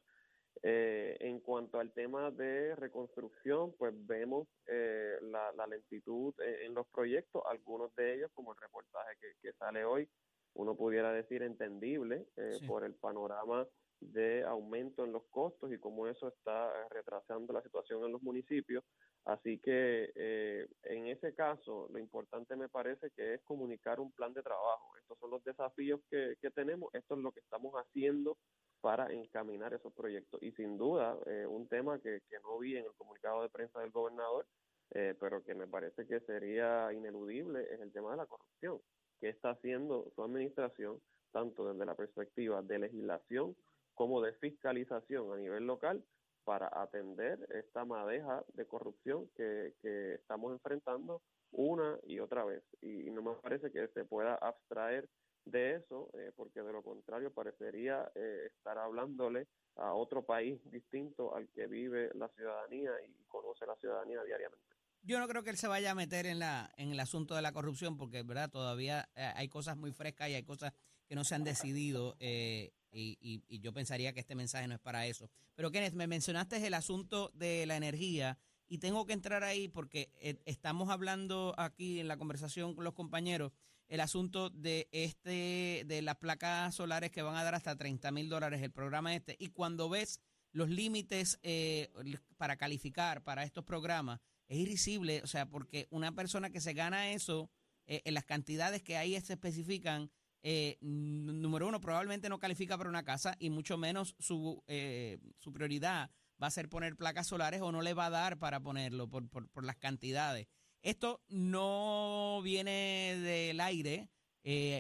Eh, 0.63 1.17
en 1.21 1.41
cuanto 1.41 1.81
al 1.81 1.91
tema 1.93 2.31
de 2.31 2.77
reconstrucción, 2.77 3.73
pues 3.79 3.95
vemos 4.07 4.47
eh, 4.67 5.17
la, 5.23 5.67
lentitud 5.67 6.35
en, 6.41 6.75
los 6.75 6.87
proyectos, 6.89 7.43
algunos 7.49 7.95
de 7.95 8.17
ellos, 8.17 8.31
como 8.35 8.53
el 8.53 8.61
reportaje 8.61 9.17
que, 9.41 9.53
sale 9.55 9.87
hoy, 9.87 10.07
uno 10.59 10.75
pudiera 10.75 11.13
decir 11.13 11.43
entendible 11.43 12.27
eh, 12.37 12.59
por 12.67 12.85
el 12.85 12.95
panorama 12.95 13.67
de 14.01 14.45
aumento 14.45 15.05
en 15.05 15.13
los 15.13 15.25
costos 15.31 15.73
y 15.73 15.79
cómo 15.79 16.07
eso 16.09 16.29
está 16.29 16.73
retrasando 16.91 17.53
la 17.53 17.63
situación 17.63 18.05
en 18.05 18.13
los 18.13 18.23
municipios. 18.23 18.85
Así 19.25 19.59
que 19.59 20.11
eh, 20.15 20.67
en 20.85 21.07
ese 21.07 21.33
caso, 21.35 21.89
lo 21.93 21.99
importante 21.99 22.57
me 22.57 22.69
parece 22.69 23.11
que 23.11 23.35
es 23.35 23.43
comunicar 23.43 24.01
un 24.01 24.11
plan 24.13 24.33
de 24.33 24.43
trabajo. 24.43 24.97
Estos 24.99 25.19
son 25.19 25.31
los 25.31 25.45
desafíos 25.45 26.01
que, 26.11 26.37
tenemos, 26.55 26.93
esto 26.93 27.15
es 27.15 27.21
lo 27.21 27.31
que 27.31 27.41
estamos 27.41 27.75
haciendo 27.75 28.37
para 28.81 29.13
encaminar 29.13 29.75
esos 29.75 29.93
proyectos. 29.93 30.43
Y 30.43 30.51
sin 30.53 30.77
duda, 30.77 31.17
eh, 31.27 31.47
un 31.47 31.69
tema 31.69 32.01
que, 32.01 32.21
no 32.43 32.59
vi 32.59 32.77
en 32.77 32.85
el 32.85 32.95
comunicado 32.97 33.43
de 33.43 33.49
prensa 33.49 33.81
del 33.81 33.91
gobernador, 33.91 34.47
eh, 34.91 35.15
pero 35.21 35.45
que 35.45 35.55
me 35.55 35.69
parece 35.69 36.07
que 36.07 36.21
sería 36.21 36.93
ineludible, 36.93 37.63
es 37.73 37.81
el 37.81 37.93
tema 37.93 38.13
de 38.13 38.17
la 38.17 38.27
corrupción. 38.27 38.81
¿Qué 39.21 39.29
está 39.29 39.51
haciendo 39.51 40.11
su 40.15 40.23
administración, 40.23 41.01
tanto 41.33 41.73
desde 41.73 41.85
la 41.85 41.95
perspectiva 41.95 42.63
de 42.63 42.79
legislación 42.79 43.57
como 43.95 44.23
de 44.23 44.33
fiscalización 44.35 45.33
a 45.33 45.37
nivel 45.37 45.67
local 45.67 46.05
para 46.45 46.71
atender 46.81 47.47
esta 47.51 47.85
madeja 47.85 48.45
de 48.55 48.65
corrupción 48.65 49.29
que, 49.37 49.75
estamos 50.15 50.53
enfrentando 50.53 51.21
una 51.53 51.99
y 52.05 52.21
otra 52.21 52.45
vez. 52.45 52.63
Y 52.81 53.11
no 53.11 53.23
me 53.23 53.35
parece 53.35 53.71
que 53.71 53.89
se 53.89 54.05
pueda 54.05 54.37
abstraer 54.37 55.09
de 55.45 55.75
eso, 55.77 56.11
eh, 56.15 56.33
porque 56.37 56.63
de 56.63 56.73
lo 56.73 56.83
contrario 56.83 57.33
parecería 57.33 58.11
eh, 58.15 58.47
estar 58.47 58.79
hablándole 58.79 59.47
a 59.77 59.95
otro 59.95 60.23
país 60.23 60.61
distinto 60.71 61.35
al 61.35 61.49
que 61.49 61.67
vive 61.67 62.11
la 62.15 62.29
ciudadanía 62.29 62.93
y 63.07 63.25
conoce 63.25 63.67
la 63.67 63.77
ciudadanía 63.77 64.23
diariamente. 64.25 64.68
Yo 65.03 65.19
no 65.19 65.29
creo 65.29 65.43
que 65.43 65.51
él 65.51 65.57
se 65.57 65.69
vaya 65.69 65.93
a 65.93 65.95
meter 65.95 66.27
en 66.27 66.39
la 66.39 66.73
en 66.77 66.91
el 66.91 67.01
asunto 67.01 67.35
de 67.35 67.43
la 67.43 67.53
corrupción, 67.53 67.97
porque 67.97 68.23
verdad 68.23 68.51
todavía 68.51 69.09
eh, 69.15 69.33
hay 69.37 69.49
cosas 69.49 69.77
muy 69.77 69.93
frescas 69.93 70.29
y 70.29 70.35
hay 70.35 70.43
cosas 70.43 70.73
que 71.07 71.15
no 71.15 71.25
se 71.25 71.35
han 71.35 71.45
decidido 71.45 72.17
eh, 72.21 72.73
y, 72.93 73.43
yo 73.61 73.73
pensaría 73.73 74.13
que 74.13 74.21
este 74.21 74.35
mensaje 74.35 74.69
no 74.69 74.75
es 74.75 74.81
para 74.81 75.07
eso. 75.07 75.31
Pero 75.55 75.71
Kenneth, 75.71 75.95
me 75.95 76.07
mencionaste 76.07 76.65
el 76.65 76.75
asunto 76.75 77.31
de 77.35 77.67
la 77.67 77.77
energía 77.77 78.39
y 78.69 78.79
tengo 78.79 79.07
que 79.07 79.15
entrar 79.15 79.45
ahí 79.45 79.69
porque 79.69 80.13
eh, 80.21 80.41
estamos 80.45 80.91
hablando 80.91 81.55
aquí 81.57 82.01
en 82.01 82.09
la 82.09 82.17
conversación 82.17 82.75
con 82.75 82.85
los 82.85 82.95
compañeros 82.95 83.53
el 83.89 84.01
asunto 84.01 84.51
de 84.51 84.87
este 84.93 85.85
de 85.87 86.03
las 86.03 86.17
placas 86.17 86.75
solares 86.75 87.11
que 87.11 87.23
van 87.23 87.37
a 87.37 87.43
dar 87.45 87.55
hasta 87.55 87.75
30 87.75 88.11
mil 88.11 88.29
dólares 88.29 88.63
el 88.63 88.71
programa 88.71 89.15
este 89.15 89.35
y 89.39 89.49
cuando 89.49 89.89
ves 89.89 90.21
los 90.53 90.69
límites 90.69 91.39
eh, 91.43 91.91
para 92.37 92.57
calificar 92.57 93.25
para 93.25 93.45
estos 93.45 93.65
programas 93.65 94.21
es 94.49 94.59
irrisible, 94.59 95.21
o 95.23 95.27
sea, 95.27 95.47
porque 95.47 95.87
una 95.91 96.13
persona 96.13 96.51
que 96.51 96.61
se 96.61 96.73
gana 96.73 97.11
eso 97.13 97.51
eh, 97.87 98.03
en 98.05 98.15
las 98.15 98.25
cantidades 98.25 98.83
que 98.83 98.97
ahí 98.97 99.19
se 99.21 99.35
especifican 99.35 100.11
eh, 100.43 100.79
número 100.81 101.67
uno, 101.67 101.81
probablemente 101.81 102.29
no 102.29 102.39
califica 102.39 102.79
para 102.79 102.91
una 102.91 103.03
casa 103.03 103.35
y 103.39 103.51
mucho 103.51 103.77
menos 103.77 104.15
su, 104.19 104.63
eh, 104.67 105.19
su 105.39 105.53
prioridad 105.53 106.11
va 106.41 106.47
a 106.47 106.51
ser 106.51 106.69
poner 106.69 106.97
placas 106.97 107.27
solares 107.27 107.61
o 107.61 107.73
no 107.73 107.83
le 107.83 107.95
va 107.95 108.07
a 108.07 108.11
dar 108.11 108.39
para 108.39 108.61
ponerlo 108.61 109.09
por, 109.09 109.29
por, 109.29 109.65
las 109.65 109.77
cantidades. 109.77 110.47
Esto 110.83 111.23
no 111.29 112.41
viene 112.43 113.17
del 113.19 113.61
aire. 113.61 114.11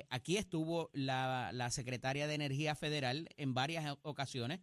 Aquí 0.08 0.36
estuvo 0.38 0.88
la, 0.92 1.50
la, 1.52 1.70
secretaria 1.70 2.26
de 2.26 2.34
Energía 2.34 2.74
Federal 2.74 3.28
en 3.36 3.52
varias 3.52 3.98
ocasiones 4.02 4.60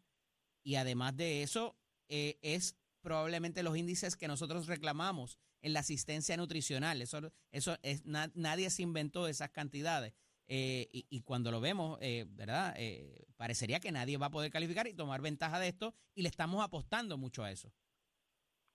y 0.63 0.75
además 0.75 1.15
de 1.15 1.43
eso 1.43 1.77
es 2.07 2.75
probablemente 3.05 3.61
los 3.61 3.77
índices 3.77 4.17
que 4.17 4.27
nosotros 4.27 4.65
reclamamos 4.65 5.37
en 5.61 5.73
la 5.73 5.81
asistencia 5.81 6.35
nutricional. 6.35 7.03
Eso, 7.03 7.31
eso 7.51 7.77
es, 7.83 8.03
nadie 8.03 8.69
se 8.71 8.81
inventó 8.81 9.27
esas 9.27 9.51
cantidades. 9.51 10.13
Eh, 10.47 10.87
y, 10.91 11.21
cuando 11.21 11.51
lo 11.51 11.61
vemos, 11.61 11.99
eh, 12.01 12.25
¿verdad? 12.27 12.73
Eh, 12.77 13.25
parecería 13.37 13.79
que 13.79 13.91
nadie 13.91 14.17
va 14.17 14.27
a 14.27 14.31
poder 14.31 14.51
calificar 14.51 14.87
y 14.87 14.93
tomar 14.93 15.21
ventaja 15.21 15.59
de 15.59 15.67
esto 15.67 15.93
y 16.15 16.23
le 16.23 16.29
estamos 16.29 16.63
apostando 16.63 17.17
mucho 17.17 17.43
a 17.43 17.51
eso. 17.51 17.71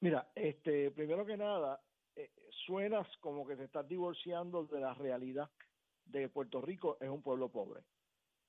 Mira, 0.01 0.31
este, 0.35 0.93
primero 0.93 1.27
que 1.27 1.37
nada, 1.37 1.81
suenas 2.67 3.07
como 3.19 3.47
que 3.47 3.57
te 3.57 3.65
estás 3.65 3.87
divorciando 3.89 4.65
de 4.65 4.81
la 4.81 4.95
realidad 4.95 5.51
de 6.05 6.29
Puerto 6.29 6.61
Rico 6.61 6.99
es 7.01 7.09
un 7.09 7.23
pueblo 7.23 7.51
pobre. 7.51 7.83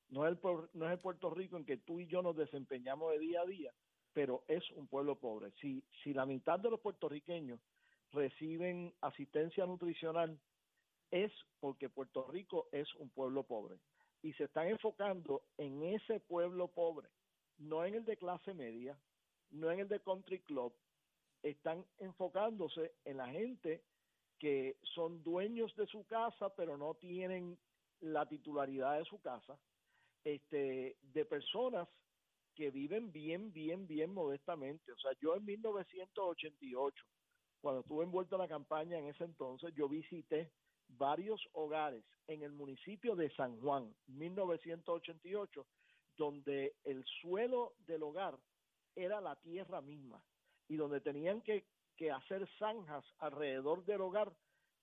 No 0.09 0.27
es, 0.27 0.33
el, 0.33 0.39
no 0.73 0.85
es 0.85 0.91
el 0.91 0.99
Puerto 0.99 1.31
Rico 1.31 1.57
en 1.57 1.65
que 1.65 1.77
tú 1.77 1.99
y 1.99 2.07
yo 2.07 2.21
nos 2.21 2.35
desempeñamos 2.35 3.13
de 3.13 3.19
día 3.19 3.41
a 3.41 3.45
día, 3.45 3.73
pero 4.13 4.43
es 4.47 4.63
un 4.71 4.87
pueblo 4.87 5.15
pobre. 5.15 5.51
Si, 5.61 5.83
si 6.03 6.13
la 6.13 6.25
mitad 6.25 6.59
de 6.59 6.69
los 6.69 6.79
puertorriqueños 6.79 7.59
reciben 8.11 8.93
asistencia 9.01 9.65
nutricional, 9.65 10.37
es 11.11 11.31
porque 11.59 11.89
Puerto 11.89 12.27
Rico 12.27 12.67
es 12.71 12.93
un 12.95 13.09
pueblo 13.09 13.43
pobre. 13.43 13.77
Y 14.23 14.33
se 14.33 14.45
están 14.45 14.67
enfocando 14.67 15.43
en 15.57 15.83
ese 15.83 16.19
pueblo 16.19 16.67
pobre, 16.67 17.09
no 17.57 17.85
en 17.85 17.95
el 17.95 18.05
de 18.05 18.17
clase 18.17 18.53
media, 18.53 18.97
no 19.51 19.71
en 19.71 19.79
el 19.79 19.87
de 19.87 19.99
country 19.99 20.39
club, 20.39 20.73
están 21.43 21.85
enfocándose 21.99 22.93
en 23.05 23.17
la 23.17 23.27
gente 23.27 23.81
que 24.37 24.77
son 24.95 25.23
dueños 25.23 25.75
de 25.75 25.85
su 25.87 26.05
casa, 26.05 26.49
pero 26.55 26.77
no 26.77 26.95
tienen 26.95 27.57
la 27.99 28.27
titularidad 28.27 28.97
de 28.97 29.05
su 29.05 29.19
casa, 29.21 29.57
este, 30.23 30.97
de 31.01 31.25
personas 31.25 31.87
que 32.55 32.71
viven 32.71 33.11
bien, 33.11 33.51
bien, 33.51 33.87
bien 33.87 34.13
modestamente. 34.13 34.91
O 34.91 34.97
sea, 34.97 35.11
yo 35.21 35.35
en 35.35 35.45
1988, 35.45 37.05
cuando 37.61 37.81
estuve 37.81 38.03
envuelto 38.03 38.35
en 38.35 38.41
la 38.41 38.47
campaña 38.47 38.97
en 38.97 39.07
ese 39.07 39.23
entonces, 39.23 39.73
yo 39.75 39.87
visité 39.87 40.51
varios 40.87 41.41
hogares 41.53 42.03
en 42.27 42.43
el 42.43 42.51
municipio 42.51 43.15
de 43.15 43.29
San 43.35 43.59
Juan, 43.61 43.93
1988, 44.07 45.65
donde 46.17 46.75
el 46.83 47.03
suelo 47.21 47.73
del 47.85 48.03
hogar 48.03 48.37
era 48.95 49.21
la 49.21 49.35
tierra 49.37 49.81
misma 49.81 50.23
y 50.67 50.75
donde 50.75 51.01
tenían 51.01 51.41
que, 51.41 51.65
que 51.95 52.11
hacer 52.11 52.47
zanjas 52.57 53.05
alrededor 53.19 53.85
del 53.85 54.01
hogar 54.01 54.33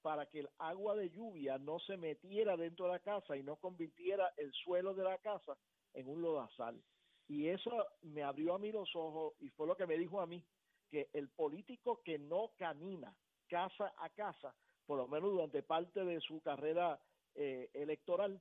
para 0.03 0.27
que 0.27 0.41
el 0.41 0.49
agua 0.59 0.95
de 0.95 1.11
lluvia 1.11 1.59
no 1.59 1.79
se 1.81 1.97
metiera 1.97 2.57
dentro 2.57 2.87
de 2.87 2.93
la 2.93 2.99
casa 3.01 3.37
y 3.37 3.43
no 3.43 3.57
convirtiera 3.57 4.33
el 4.37 4.53
suelo 4.53 4.95
de 4.95 5.05
la 5.05 5.19
casa 5.19 5.57
en 5.95 6.09
un 6.09 6.23
lodazal. 6.23 6.81
Y 7.29 7.49
eso 7.49 7.71
me 8.03 8.23
abrió 8.23 8.55
a 8.55 8.59
mí 8.59 8.73
los 8.73 8.95
ojos 8.97 9.35
y 9.41 9.51
fue 9.51 9.67
lo 9.67 9.77
que 9.77 9.87
me 9.87 9.99
dijo 9.99 10.21
a 10.21 10.27
mí, 10.27 10.43
que 10.91 11.11
el 11.13 11.29
político 11.29 12.03
que 12.03 12.19
no 12.19 12.53
camina 12.57 13.15
casa 13.49 13.93
a 13.99 14.09
casa, 14.11 14.55
por 14.87 14.99
lo 14.99 15.07
menos 15.07 15.31
durante 15.31 15.63
parte 15.63 16.05
de 16.05 16.21
su 16.21 16.41
carrera 16.41 16.99
eh, 17.35 17.71
electoral, 17.75 18.41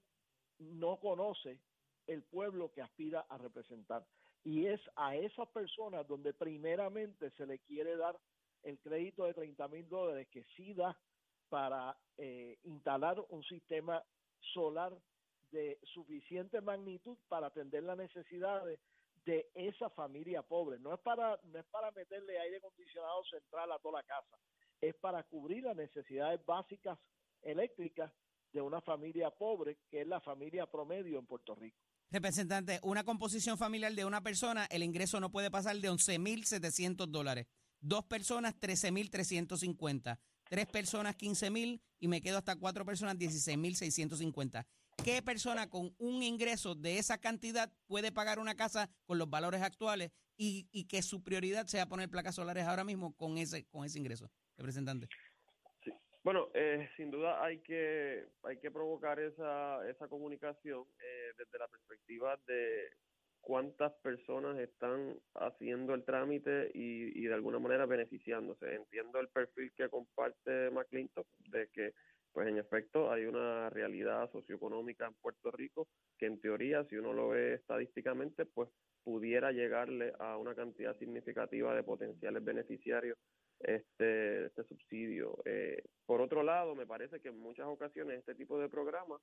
no 0.59 0.97
conoce 0.99 1.59
el 2.07 2.23
pueblo 2.23 2.71
que 2.71 2.81
aspira 2.81 3.25
a 3.29 3.37
representar. 3.37 4.05
Y 4.43 4.65
es 4.67 4.79
a 4.95 5.15
esas 5.15 5.47
personas 5.49 6.07
donde 6.07 6.33
primeramente 6.33 7.31
se 7.31 7.45
le 7.45 7.59
quiere 7.59 7.97
dar 7.97 8.17
el 8.63 8.79
crédito 8.79 9.25
de 9.25 9.33
30 9.33 9.67
mil 9.67 9.89
dólares 9.89 10.27
que 10.31 10.43
sí 10.55 10.73
da 10.73 10.97
para 11.49 11.97
eh, 12.17 12.57
instalar 12.63 13.23
un 13.29 13.43
sistema 13.43 14.03
solar 14.53 14.93
de 15.51 15.79
suficiente 15.93 16.61
magnitud 16.61 17.17
para 17.27 17.47
atender 17.47 17.83
las 17.83 17.97
necesidades 17.97 18.79
de 19.25 19.49
esa 19.55 19.89
familia 19.89 20.41
pobre. 20.41 20.79
No 20.79 20.93
es 20.93 20.99
para 21.01 21.39
no 21.43 21.59
es 21.59 21.65
para 21.65 21.91
meterle 21.91 22.39
aire 22.39 22.57
acondicionado 22.57 23.23
central 23.25 23.71
a 23.71 23.79
toda 23.79 24.01
la 24.01 24.07
casa, 24.07 24.37
es 24.81 24.95
para 24.95 25.23
cubrir 25.23 25.63
las 25.63 25.75
necesidades 25.75 26.43
básicas 26.45 26.97
eléctricas 27.41 28.11
de 28.53 28.61
una 28.61 28.81
familia 28.81 29.29
pobre, 29.29 29.77
que 29.89 30.01
es 30.01 30.07
la 30.07 30.21
familia 30.21 30.65
promedio 30.65 31.19
en 31.19 31.25
Puerto 31.25 31.55
Rico. 31.55 31.77
Representante, 32.09 32.79
una 32.83 33.03
composición 33.03 33.57
familiar 33.57 33.91
de 33.93 34.05
una 34.05 34.21
persona, 34.21 34.65
el 34.71 34.81
ingreso 34.81 35.19
no 35.19 35.29
puede 35.29 35.51
pasar 35.51 35.75
de 35.75 35.91
11.700 35.91 37.07
dólares. 37.07 37.47
Dos 37.81 38.05
personas, 38.05 38.55
13.350 38.59 40.17
tres 40.49 40.65
personas 40.67 41.15
15 41.15 41.49
mil 41.51 41.81
y 41.99 42.07
me 42.07 42.21
quedo 42.21 42.37
hasta 42.37 42.55
cuatro 42.55 42.85
personas 42.85 43.17
16 43.17 43.57
mil 43.57 43.75
650. 43.75 44.65
¿Qué 45.03 45.21
persona 45.21 45.69
con 45.69 45.95
un 45.99 46.23
ingreso 46.23 46.75
de 46.75 46.97
esa 46.97 47.17
cantidad 47.19 47.71
puede 47.87 48.11
pagar 48.11 48.39
una 48.39 48.55
casa 48.55 48.89
con 49.05 49.17
los 49.17 49.29
valores 49.29 49.61
actuales 49.61 50.11
y, 50.35 50.67
y 50.71 50.85
que 50.87 51.01
su 51.01 51.23
prioridad 51.23 51.65
sea 51.67 51.87
poner 51.87 52.09
placas 52.09 52.35
solares 52.35 52.65
ahora 52.65 52.83
mismo 52.83 53.15
con 53.15 53.37
ese 53.37 53.65
con 53.67 53.85
ese 53.85 53.99
ingreso, 53.99 54.29
representante? 54.57 55.07
Sí. 55.83 55.91
Bueno, 56.23 56.49
eh, 56.53 56.89
sin 56.97 57.11
duda 57.11 57.43
hay 57.43 57.59
que 57.59 58.25
hay 58.43 58.59
que 58.59 58.71
provocar 58.71 59.19
esa 59.19 59.87
esa 59.89 60.07
comunicación 60.07 60.85
eh, 60.99 61.33
desde 61.37 61.57
la 61.57 61.67
perspectiva 61.67 62.37
de 62.47 62.89
cuántas 63.47 63.93
personas 64.01 64.59
están 64.59 65.17
haciendo 65.35 65.93
el 65.93 66.03
trámite 66.03 66.69
y, 66.73 67.17
y, 67.17 67.27
de 67.27 67.33
alguna 67.33 67.59
manera 67.59 67.85
beneficiándose. 67.85 68.75
Entiendo 68.75 69.21
el 69.21 69.29
perfil 69.29 69.71
que 69.71 69.87
comparte 69.87 70.69
McClintock 70.69 71.25
de 71.49 71.69
que, 71.69 71.93
pues 72.37 72.49
en 72.49 72.59
efecto, 72.59 73.11
hay 73.11 73.25
una 73.25 73.67
realidad 73.71 74.29
socioeconómica 74.31 75.07
en 75.07 75.15
Puerto 75.15 75.49
Rico 75.49 75.87
que 76.19 76.27
en 76.27 76.39
teoría, 76.39 76.83
si 76.83 76.95
uno 76.95 77.11
lo 77.11 77.29
ve 77.29 77.55
estadísticamente, 77.55 78.45
pues 78.45 78.69
pudiera 79.03 79.51
llegarle 79.51 80.13
a 80.19 80.37
una 80.37 80.53
cantidad 80.53 80.95
significativa 80.99 81.73
de 81.73 81.81
potenciales 81.81 82.43
beneficiarios 82.43 83.17
este, 83.59 84.45
este 84.45 84.63
subsidio. 84.65 85.35
Eh, 85.45 85.81
por 86.05 86.21
otro 86.21 86.43
lado, 86.43 86.75
me 86.75 86.85
parece 86.85 87.19
que 87.21 87.29
en 87.29 87.39
muchas 87.39 87.65
ocasiones 87.65 88.19
este 88.19 88.35
tipo 88.35 88.59
de 88.59 88.69
programas 88.69 89.19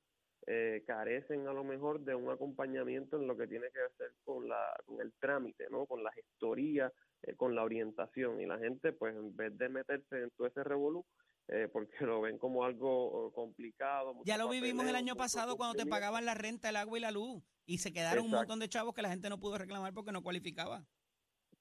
eh, 0.49 0.83
carecen 0.85 1.47
a 1.47 1.53
lo 1.53 1.63
mejor 1.63 2.01
de 2.01 2.17
un 2.17 2.33
acompañamiento 2.33 3.17
en 3.17 3.29
lo 3.29 3.37
que 3.37 3.47
tiene 3.47 3.71
que 3.71 3.81
hacer 3.81 4.11
con, 4.25 4.49
la, 4.49 4.75
con 4.87 5.01
el 5.01 5.13
trámite, 5.21 5.69
¿no? 5.71 5.87
con 5.87 6.03
la 6.03 6.11
gestoría, 6.11 6.93
eh, 7.23 7.37
con 7.37 7.55
la 7.55 7.63
orientación. 7.63 8.41
Y 8.41 8.47
la 8.47 8.59
gente, 8.59 8.93
pues 8.93 9.15
en 9.15 9.37
vez 9.37 9.57
de 9.57 9.69
meterse 9.69 10.21
en 10.21 10.31
todo 10.31 10.49
ese 10.49 10.65
revolú, 10.65 11.07
eh, 11.49 11.69
porque 11.73 12.05
lo 12.05 12.21
ven 12.21 12.39
como 12.39 12.65
algo 12.65 13.33
complicado. 13.33 14.15
Ya 14.25 14.39
lo 14.39 14.49
vivimos 14.49 14.87
el 14.87 14.97
año 14.97 15.17
pasado 15.17 15.57
cuando 15.57 15.83
te 15.83 15.89
pagaban 15.89 16.25
la 16.25 16.35
renta, 16.35 16.71
el 16.71 16.77
agua 16.77 16.99
y 16.99 17.01
la 17.01 17.11
luz. 17.11 17.43
Y 17.67 17.79
se 17.79 17.93
quedaron 17.93 18.27
un 18.27 18.31
montón 18.31 18.59
de 18.59 18.69
chavos 18.69 18.95
que 18.95 19.03
la 19.03 19.09
gente 19.09 19.29
no 19.29 19.41
pudo 19.41 19.59
reclamar 19.59 19.93
porque 19.93 20.13
no 20.13 20.23
cualificaba. 20.23 20.87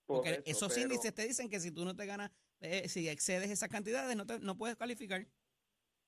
Porque 0.06 0.42
esos 0.46 0.78
índices 0.78 1.14
te 1.14 1.26
dicen 1.26 1.50
que 1.50 1.60
si 1.60 1.72
tú 1.72 1.86
no 1.86 1.96
te 1.96 2.06
ganas 2.06 2.32
eh, 2.60 2.88
si 2.88 3.10
excedes 3.10 3.50
esas 3.50 3.68
cantidades 3.68 4.16
no, 4.16 4.26
te, 4.26 4.40
no 4.40 4.58
puedes 4.58 4.78
calificar. 4.78 5.26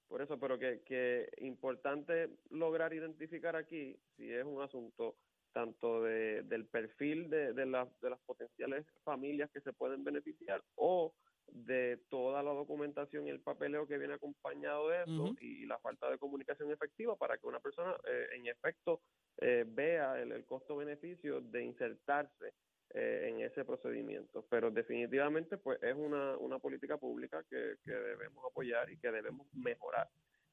Por 0.08 0.22
eso, 0.22 0.40
pero 0.40 0.58
que, 0.58 0.82
que 0.86 1.28
importante 1.40 2.30
lograr 2.50 2.94
identificar 2.94 3.58
aquí 3.58 3.98
si 4.16 4.32
es 4.32 4.46
un 4.46 4.62
asunto 4.62 5.18
tanto 5.52 6.04
de, 6.04 6.44
del 6.44 6.66
perfil 6.66 7.30
de, 7.30 7.54
de, 7.54 7.66
la, 7.66 7.90
de 8.02 8.10
las 8.10 8.20
potenciales 8.22 8.86
familias 9.04 9.50
que 9.52 9.62
se 9.62 9.74
pueden 9.74 10.04
beneficiar 10.04 10.64
o 10.76 11.14
de 11.48 12.00
toda 12.10 12.44
la 12.44 12.52
documentación 12.52 13.28
y 13.28 13.30
el 13.30 13.40
papeleo 13.40 13.88
que 13.88 13.98
viene 13.98 14.16
acompañado 14.16 14.90
de 14.90 15.04
eso 15.04 15.36
y 15.40 15.66
la 15.66 15.80
falta 15.80 16.10
de 16.10 16.18
comunicación 16.18 16.72
efectiva 16.72 17.16
para 17.16 17.38
que 17.38 17.48
una 17.48 17.60
persona 17.60 17.96
eh, 18.08 18.28
en 18.36 18.48
efecto 18.48 19.02
eh, 19.38 19.66
vea 19.68 20.22
el, 20.22 20.32
el 20.32 20.46
costo-beneficio 20.46 21.42
de 21.42 21.64
insertarse 21.64 22.54
eh, 22.94 23.30
en 23.30 23.42
ese 23.42 23.66
procedimiento. 23.66 24.46
Pero 24.50 24.72
definitivamente 24.72 25.58
pues 25.58 25.82
es 25.82 25.96
una, 25.96 26.38
una 26.38 26.60
política 26.60 26.98
pública 26.98 27.44
que, 27.50 27.76
que 27.84 27.92
debemos 27.92 28.44
apoyar 28.46 28.90
y 28.90 28.98
que 28.98 29.12
debemos 29.12 29.48
mejorar. 29.54 30.08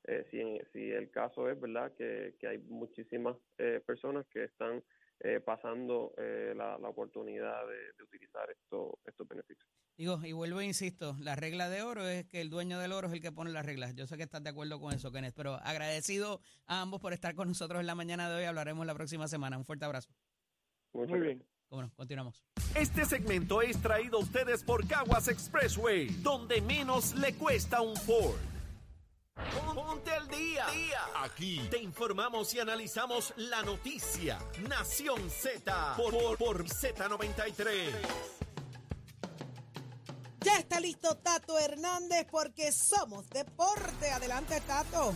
Eh, 0.04 0.26
si, 0.30 0.60
si 0.72 0.90
el 0.90 1.10
caso 1.10 1.48
es 1.48 1.60
verdad 1.60 1.92
que, 1.94 2.34
que 2.40 2.48
hay 2.48 2.58
muchísimas 2.58 3.36
eh, 3.58 3.80
personas 3.86 4.26
que 4.26 4.44
están 4.44 4.82
eh, 5.20 5.38
pasando 5.38 6.12
eh, 6.18 6.52
la, 6.56 6.76
la, 6.78 6.88
oportunidad 6.88 7.64
de, 7.68 7.92
de, 7.96 8.02
utilizar 8.02 8.50
esto, 8.50 8.98
estos 9.06 9.28
beneficios. 9.28 9.68
Digo, 9.96 10.18
y 10.24 10.32
vuelvo 10.32 10.60
e 10.60 10.64
insisto, 10.64 11.16
la 11.20 11.36
regla 11.36 11.68
de 11.68 11.82
oro 11.82 12.08
es 12.08 12.24
que 12.26 12.40
el 12.40 12.50
dueño 12.50 12.78
del 12.78 12.92
oro 12.92 13.08
es 13.08 13.14
el 13.14 13.20
que 13.20 13.30
pone 13.30 13.50
las 13.50 13.64
reglas. 13.64 13.94
Yo 13.94 14.06
sé 14.06 14.16
que 14.16 14.22
estás 14.22 14.42
de 14.42 14.50
acuerdo 14.50 14.80
con 14.80 14.94
eso, 14.94 15.12
Kenneth, 15.12 15.34
pero 15.36 15.56
agradecido 15.62 16.40
a 16.66 16.80
ambos 16.80 17.00
por 17.00 17.12
estar 17.12 17.34
con 17.34 17.48
nosotros 17.48 17.80
en 17.80 17.86
la 17.86 17.94
mañana 17.94 18.28
de 18.28 18.36
hoy. 18.36 18.44
Hablaremos 18.44 18.86
la 18.86 18.94
próxima 18.94 19.28
semana. 19.28 19.58
Un 19.58 19.64
fuerte 19.64 19.84
abrazo. 19.84 20.08
Muy 20.94 21.20
bien. 21.20 21.44
Bueno, 21.70 21.90
continuamos. 21.94 22.42
Este 22.74 23.04
segmento 23.04 23.62
es 23.62 23.80
traído 23.80 24.18
a 24.18 24.20
ustedes 24.20 24.62
por 24.64 24.86
Caguas 24.86 25.28
Expressway, 25.28 26.08
donde 26.22 26.60
menos 26.60 27.14
le 27.14 27.34
cuesta 27.34 27.80
un 27.80 27.96
Ford. 27.96 28.38
Ponte 29.74 30.10
al 30.10 30.28
día. 30.28 30.66
Aquí 31.22 31.60
te 31.70 31.78
informamos 31.78 32.52
y 32.54 32.60
analizamos 32.60 33.32
la 33.36 33.62
noticia. 33.62 34.38
Nación 34.68 35.30
Z 35.30 35.94
por, 35.96 36.12
por, 36.12 36.38
por 36.38 36.64
Z93. 36.64 38.41
Ya 40.44 40.58
está 40.58 40.80
listo 40.80 41.16
Tato 41.22 41.56
Hernández 41.56 42.26
porque 42.30 42.72
somos 42.72 43.28
deporte. 43.30 44.10
Adelante, 44.10 44.60
Tato. 44.66 45.12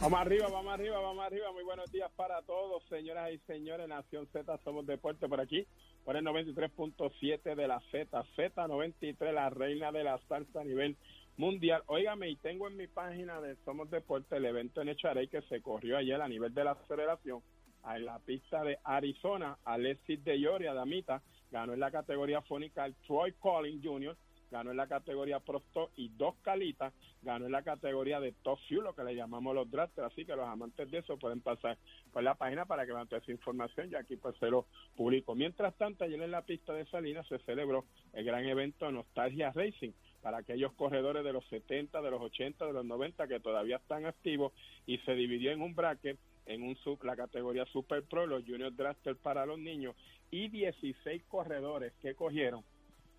Vamos 0.00 0.20
arriba, 0.20 0.48
vamos 0.48 0.72
arriba, 0.74 0.98
vamos 1.00 1.24
arriba. 1.24 1.52
Muy 1.52 1.62
buenos 1.62 1.90
días 1.92 2.10
para 2.16 2.42
todos, 2.42 2.82
señoras 2.88 3.30
y 3.32 3.38
señores. 3.46 3.88
Nación 3.88 4.26
Z, 4.32 4.58
somos 4.64 4.86
deporte 4.86 5.28
por 5.28 5.40
aquí, 5.40 5.66
por 6.04 6.16
el 6.16 6.24
93.7 6.24 7.54
de 7.54 7.68
la 7.68 7.80
Z. 7.92 8.24
Z93, 8.36 9.32
la 9.32 9.50
reina 9.50 9.92
de 9.92 10.02
la 10.02 10.18
salsa 10.28 10.62
a 10.62 10.64
nivel 10.64 10.96
mundial. 11.36 11.82
Óigame, 11.86 12.30
y 12.30 12.36
tengo 12.36 12.66
en 12.66 12.76
mi 12.76 12.88
página 12.88 13.40
de 13.40 13.56
Somos 13.64 13.88
Deporte 13.90 14.36
el 14.36 14.46
evento 14.46 14.82
en 14.82 14.88
Echarey 14.88 15.28
que 15.28 15.42
se 15.42 15.62
corrió 15.62 15.96
ayer 15.96 16.20
a 16.20 16.28
nivel 16.28 16.52
de 16.52 16.64
la 16.64 16.72
aceleración 16.72 17.40
en 17.88 18.04
la 18.04 18.18
pista 18.18 18.64
de 18.64 18.78
Arizona. 18.82 19.58
Alexis 19.64 20.22
de 20.24 20.40
Yoria, 20.40 20.74
damita, 20.74 21.22
ganó 21.50 21.72
en 21.72 21.80
la 21.80 21.90
categoría 21.90 22.42
fónica 22.42 22.84
el 22.84 22.94
Troy 23.06 23.32
Collins 23.32 23.84
Jr., 23.84 24.16
ganó 24.50 24.70
en 24.70 24.76
la 24.76 24.86
categoría 24.86 25.40
Pro 25.40 25.58
Stock 25.58 25.90
y 25.96 26.08
dos 26.08 26.34
calitas 26.42 26.92
ganó 27.22 27.46
en 27.46 27.52
la 27.52 27.62
categoría 27.62 28.20
de 28.20 28.32
Top 28.42 28.58
Fuel, 28.68 28.84
lo 28.84 28.94
que 28.94 29.04
le 29.04 29.14
llamamos 29.14 29.54
los 29.54 29.70
drafters, 29.70 30.12
así 30.12 30.24
que 30.24 30.36
los 30.36 30.46
amantes 30.46 30.90
de 30.90 30.98
eso 30.98 31.18
pueden 31.18 31.40
pasar 31.40 31.76
por 32.12 32.22
la 32.22 32.34
página 32.34 32.64
para 32.64 32.86
que 32.86 32.92
vean 32.92 33.08
esa 33.10 33.30
información 33.30 33.90
y 33.90 33.94
aquí 33.94 34.16
pues 34.16 34.36
se 34.38 34.48
lo 34.48 34.66
publico. 34.96 35.34
Mientras 35.34 35.74
tanto, 35.76 36.04
ayer 36.04 36.20
en 36.20 36.30
la 36.30 36.42
pista 36.42 36.72
de 36.72 36.86
Salinas 36.86 37.26
se 37.26 37.38
celebró 37.40 37.84
el 38.12 38.24
gran 38.24 38.44
evento 38.46 38.90
Nostalgia 38.90 39.52
Racing 39.52 39.92
para 40.22 40.38
aquellos 40.38 40.72
corredores 40.72 41.24
de 41.24 41.32
los 41.32 41.46
70, 41.48 42.00
de 42.00 42.10
los 42.10 42.20
80, 42.20 42.66
de 42.66 42.72
los 42.72 42.84
90 42.84 43.28
que 43.28 43.40
todavía 43.40 43.76
están 43.76 44.06
activos 44.06 44.52
y 44.86 44.98
se 44.98 45.14
dividió 45.14 45.52
en 45.52 45.62
un 45.62 45.74
bracket 45.74 46.18
en 46.48 46.62
un 46.62 46.76
sub, 46.76 47.02
la 47.04 47.14
categoría 47.14 47.64
Super 47.66 48.02
Pro, 48.02 48.26
los 48.26 48.44
Junior 48.44 48.74
Drafters 48.74 49.18
para 49.18 49.46
los 49.46 49.58
niños 49.58 49.94
y 50.30 50.48
16 50.48 51.22
corredores 51.24 51.92
que 52.00 52.14
cogieron 52.14 52.64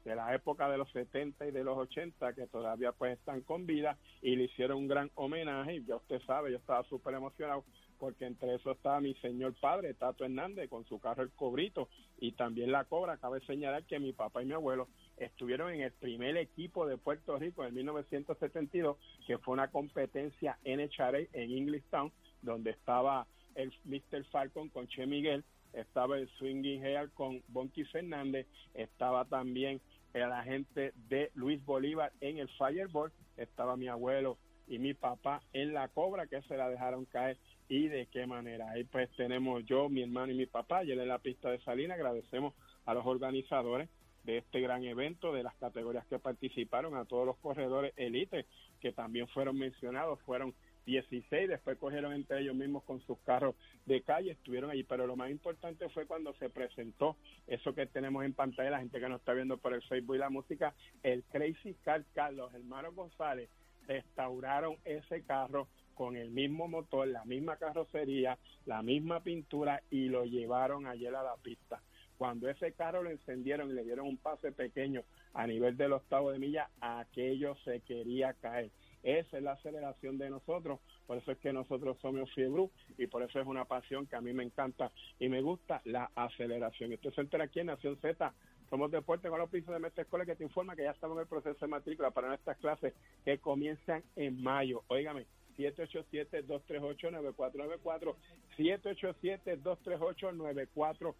de 0.04 0.15
la 0.15 0.34
época 0.34 0.70
de 0.70 0.78
los 0.78 0.92
70 0.92 1.48
y 1.48 1.52
de 1.52 1.63
los 1.63 1.78
80 1.78 2.34
que 2.34 2.48
todavía 2.48 2.92
pues 2.92 3.18
están 3.18 3.42
con 3.42 3.65
vida 3.65 3.98
y 4.22 4.36
le 4.36 4.46
hicieron 4.46 4.78
un 4.78 4.88
gran 4.88 5.12
homenaje 5.15 5.76
y 5.76 5.86
ya 5.86 5.98
usted 5.98 6.22
sabe, 6.26 6.52
yo 6.52 6.58
estaba 6.58 6.84
súper 6.84 7.13
emocionado 7.13 7.63
porque 8.00 8.26
entre 8.26 8.56
eso 8.56 8.72
estaba 8.72 9.02
mi 9.02 9.13
señor 9.15 9.54
padre, 9.60 9.94
Tato 9.94 10.24
Hernández, 10.24 10.70
con 10.70 10.86
su 10.86 11.00
carro 11.00 11.22
El 11.22 11.32
Cobrito 11.32 11.89
y 12.18 12.32
también 12.32 12.72
la 12.72 12.86
Cobra. 12.86 13.18
Cabe 13.18 13.42
señalar 13.42 13.84
que 13.84 14.00
mi 14.00 14.13
papá 14.13 14.42
y 14.42 14.46
mi 14.46 14.54
abuelo 14.54 14.88
estuvieron 15.18 15.74
en 15.74 15.82
el 15.82 15.92
primer 15.92 16.38
equipo 16.38 16.88
de 16.88 16.98
Puerto 16.98 17.38
Rico 17.38 17.65
en 17.65 17.76
1972, 17.76 18.98
que 19.28 19.38
fue 19.38 19.54
una 19.54 19.70
competencia 19.70 20.58
NHRA 20.63 21.20
en 21.34 21.52
Englishtown, 21.52 22.12
donde 22.41 22.71
estaba 22.71 23.28
el 23.56 23.73
Mr. 23.86 24.23
Falcon 24.32 24.69
con 24.69 24.88
Che 24.88 25.06
Miguel, 25.06 25.43
estaba 25.73 26.17
el 26.17 26.28
Swinging 26.38 26.84
Hair 26.84 27.12
con 27.12 27.41
Bonky 27.47 27.84
Fernández, 27.86 28.47
estaba 28.73 29.25
también 29.25 29.82
el 30.13 30.32
agente 30.32 30.93
de 31.10 31.32
Luis 31.36 31.63
Bolívar 31.63 32.12
en 32.21 32.39
el 32.39 32.49
Fireball, 32.58 33.12
estaba 33.38 33.78
mi 33.78 33.88
abuelo 33.88 34.38
y 34.67 34.80
mi 34.80 34.93
papá 34.93 35.41
en 35.54 35.73
la 35.73 35.88
cobra 35.89 36.28
que 36.28 36.41
se 36.43 36.58
la 36.58 36.69
dejaron 36.69 37.06
caer 37.06 37.38
y 37.67 37.88
de 37.88 38.08
qué 38.08 38.25
manera. 38.25 38.71
Ahí 38.71 38.84
pues 38.84 39.10
tenemos 39.15 39.65
yo, 39.65 39.89
mi 39.89 40.02
hermano 40.02 40.32
y 40.32 40.36
mi 40.36 40.45
papá, 40.45 40.84
y 40.84 40.91
en 40.91 41.08
la 41.08 41.19
pista 41.19 41.49
de 41.49 41.60
Salina. 41.60 41.93
Agradecemos 41.95 42.54
a 42.86 42.93
los 42.93 43.06
organizadores 43.06 43.89
de 44.23 44.39
este 44.39 44.60
gran 44.60 44.84
evento, 44.84 45.34
de 45.34 45.43
las 45.43 45.56
categorías 45.56 46.06
que 46.08 46.19
participaron, 46.19 46.95
a 46.95 47.06
todos 47.06 47.25
los 47.25 47.38
corredores 47.38 47.93
elite 47.95 48.45
que 48.80 48.91
también 48.91 49.28
fueron 49.28 49.58
mencionados, 49.58 50.19
fueron 50.21 50.54
16, 50.89 51.47
después 51.47 51.78
cogieron 51.78 52.13
entre 52.13 52.41
ellos 52.41 52.56
mismos 52.56 52.84
con 52.84 52.99
sus 53.02 53.19
carros 53.19 53.56
de 53.86 54.02
calle, 54.02 54.32
estuvieron 54.32 54.71
allí, 54.71 54.84
pero 54.84 55.06
lo 55.06 55.15
más 55.15 55.30
importante 55.30 55.88
fue 55.89 56.08
cuando 56.08 56.34
se 56.34 56.49
presentó 56.49 57.15
eso 57.45 57.75
que 57.75 57.86
tenemos 57.86 58.25
en 58.25 58.34
pantalla, 58.34 58.71
la 58.71 58.80
gente 58.80 58.99
que 58.99 59.08
nos 59.08 59.19
está 59.19 59.34
viendo 59.34 59.58
por 59.58 59.73
el 59.73 59.84
Facebook 59.84 60.15
y 60.15 60.19
la 60.19 60.32
música, 60.32 60.73
el 61.04 61.23
Crazy 61.25 61.75
Car 61.84 62.04
Carlos, 62.13 62.52
hermano 62.56 62.91
González, 62.91 63.49
restauraron 63.88 64.78
ese 64.84 65.21
carro 65.23 65.67
con 65.93 66.15
el 66.15 66.32
mismo 66.32 66.67
motor, 66.67 67.08
la 67.08 67.25
misma 67.25 67.58
carrocería, 67.58 68.39
la 68.65 68.82
misma 68.82 69.21
pintura 69.21 69.84
y 69.91 70.08
lo 70.08 70.25
llevaron 70.25 70.88
ayer 70.88 71.13
a 71.13 71.23
la 71.23 71.36
pista. 71.36 71.82
Cuando 72.17 72.49
ese 72.49 72.73
carro 72.73 73.04
lo 73.04 73.12
encendieron 73.12 73.69
y 73.69 73.73
le 73.73 73.84
dieron 73.84 74.08
un 74.08 74.17
pase 74.17 74.52
pequeño 74.52 75.04
a 75.34 75.47
nivel 75.47 75.78
del 75.78 75.93
octavo 75.93 76.32
de 76.32 76.39
milla, 76.39 76.69
aquello 76.82 77.56
se 77.63 77.80
quería 77.82 78.34
caer. 78.34 78.71
Esa 79.04 79.38
es 79.38 79.44
la 79.44 79.52
aceleración 79.54 80.18
de 80.18 80.30
nosotros, 80.30 80.82
por 81.08 81.18
eso 81.18 81.32
es 81.32 81.38
que 81.40 81.54
nosotros 81.54 81.98
somos 82.02 82.30
Fiebru 82.34 82.70
y 82.98 83.08
por 83.08 83.24
eso 83.24 83.40
es 83.40 83.48
una 83.48 83.64
pasión 83.66 84.06
que 84.08 84.16
a 84.16 84.22
mí 84.22 84.34
me 84.34 84.44
encanta 84.44 84.92
y 85.20 85.30
me 85.30 85.42
gusta 85.42 85.82
la 85.86 86.12
aceleración. 86.16 86.92
Esto 86.92 87.12
se 87.12 87.22
entera 87.22 87.46
aquí 87.46 87.62
en 87.62 87.68
Nación 87.68 87.96
Z. 87.98 88.34
Somos 88.70 88.92
Deporte 88.92 89.30
con 89.30 89.40
los 89.40 89.50
pisos 89.50 89.74
de 89.74 89.80
Mestre 89.80 90.04
Escuela 90.04 90.26
que 90.26 90.36
te 90.36 90.44
informa 90.44 90.76
que 90.76 90.84
ya 90.84 90.92
estamos 90.92 91.16
en 91.18 91.22
el 91.22 91.28
proceso 91.28 91.58
de 91.60 91.68
matrícula 91.68 92.12
para 92.12 92.28
nuestras 92.28 92.58
clases 92.58 92.94
que 93.26 93.40
comienzan 93.40 94.04
en 94.16 94.44
mayo. 94.44 94.84
Óigame, 94.88 95.26
787-238-9494, 95.58 98.16
787-238-9494. 98.58 101.16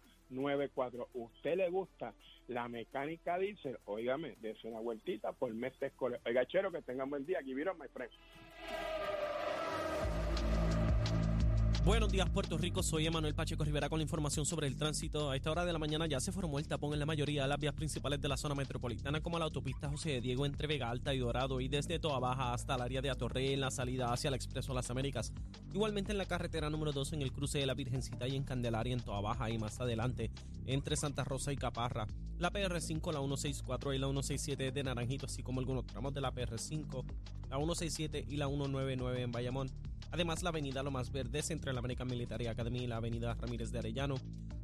¿Usted 1.12 1.56
le 1.56 1.68
gusta 1.70 2.14
la 2.48 2.68
mecánica 2.68 3.38
diésel? 3.38 3.78
Óigame, 3.84 4.36
dése 4.40 4.68
una 4.68 4.80
vueltita 4.80 5.32
por 5.32 5.52
Mestre 5.52 5.88
Escuela. 5.88 6.18
Oiga, 6.24 6.46
chero, 6.46 6.70
que 6.70 6.82
tengan 6.82 7.10
buen 7.10 7.26
día. 7.26 7.38
Aquí 7.40 7.54
vieron, 7.54 7.78
my 7.78 7.88
friend. 7.88 8.12
Buenos 11.82 12.12
días, 12.12 12.28
Puerto 12.28 12.58
Rico. 12.58 12.82
Soy 12.82 13.06
Emanuel 13.06 13.34
Pacheco 13.34 13.64
Rivera 13.64 13.88
con 13.88 14.00
la 14.00 14.02
información 14.02 14.44
sobre 14.44 14.66
el 14.66 14.76
tránsito. 14.76 15.30
A 15.30 15.36
esta 15.36 15.50
hora 15.50 15.64
de 15.64 15.72
la 15.72 15.78
mañana 15.78 16.06
ya 16.06 16.20
se 16.20 16.30
formó 16.30 16.58
el 16.58 16.68
tapón 16.68 16.92
en 16.92 16.98
la 16.98 17.06
mayoría 17.06 17.42
de 17.42 17.48
las 17.48 17.58
vías 17.58 17.72
principales 17.72 18.20
de 18.20 18.28
la 18.28 18.36
zona 18.36 18.54
metropolitana, 18.54 19.22
como 19.22 19.38
la 19.38 19.46
autopista 19.46 19.88
José 19.88 20.10
de 20.10 20.20
Diego 20.20 20.44
entre 20.44 20.66
Vega 20.66 20.90
Alta 20.90 21.14
y 21.14 21.18
Dorado 21.18 21.58
y 21.58 21.68
desde 21.68 21.98
Toa 21.98 22.18
Baja 22.18 22.52
hasta 22.52 22.74
el 22.74 22.82
área 22.82 23.00
de 23.00 23.08
Atorrey 23.08 23.54
en 23.54 23.60
la 23.60 23.70
salida 23.70 24.12
hacia 24.12 24.28
el 24.28 24.34
Expreso 24.34 24.74
Las 24.74 24.90
Américas. 24.90 25.32
Igualmente 25.72 26.12
en 26.12 26.18
la 26.18 26.26
carretera 26.26 26.68
número 26.68 26.92
2 26.92 27.14
en 27.14 27.22
el 27.22 27.32
cruce 27.32 27.60
de 27.60 27.66
la 27.66 27.72
Virgencita 27.72 28.28
y 28.28 28.36
en 28.36 28.44
Candelaria 28.44 28.92
en 28.92 29.00
Toa 29.00 29.22
Baja 29.22 29.48
y 29.48 29.56
más 29.56 29.80
adelante 29.80 30.30
entre 30.66 30.96
Santa 30.96 31.24
Rosa 31.24 31.50
y 31.50 31.56
Caparra. 31.56 32.06
La 32.38 32.52
PR5, 32.52 33.10
la 33.10 33.20
164 33.20 33.94
y 33.94 33.98
la 33.98 34.06
167 34.06 34.70
de 34.70 34.84
Naranjito, 34.84 35.24
así 35.24 35.42
como 35.42 35.60
algunos 35.60 35.86
tramos 35.86 36.12
de 36.12 36.20
la 36.20 36.30
PR5, 36.30 37.04
la 37.48 37.56
167 37.56 38.26
y 38.28 38.36
la 38.36 38.48
199 38.48 39.22
en 39.22 39.32
Bayamón. 39.32 39.70
Además, 40.10 40.42
la 40.42 40.50
avenida 40.50 40.82
Lomas 40.82 41.12
Verdes 41.12 41.50
entre 41.50 41.72
la 41.72 41.78
American 41.78 42.08
Military 42.08 42.46
Academy 42.46 42.80
y 42.80 42.86
la 42.86 42.96
avenida 42.96 43.34
Ramírez 43.34 43.70
de 43.70 43.78
Arellano. 43.78 44.16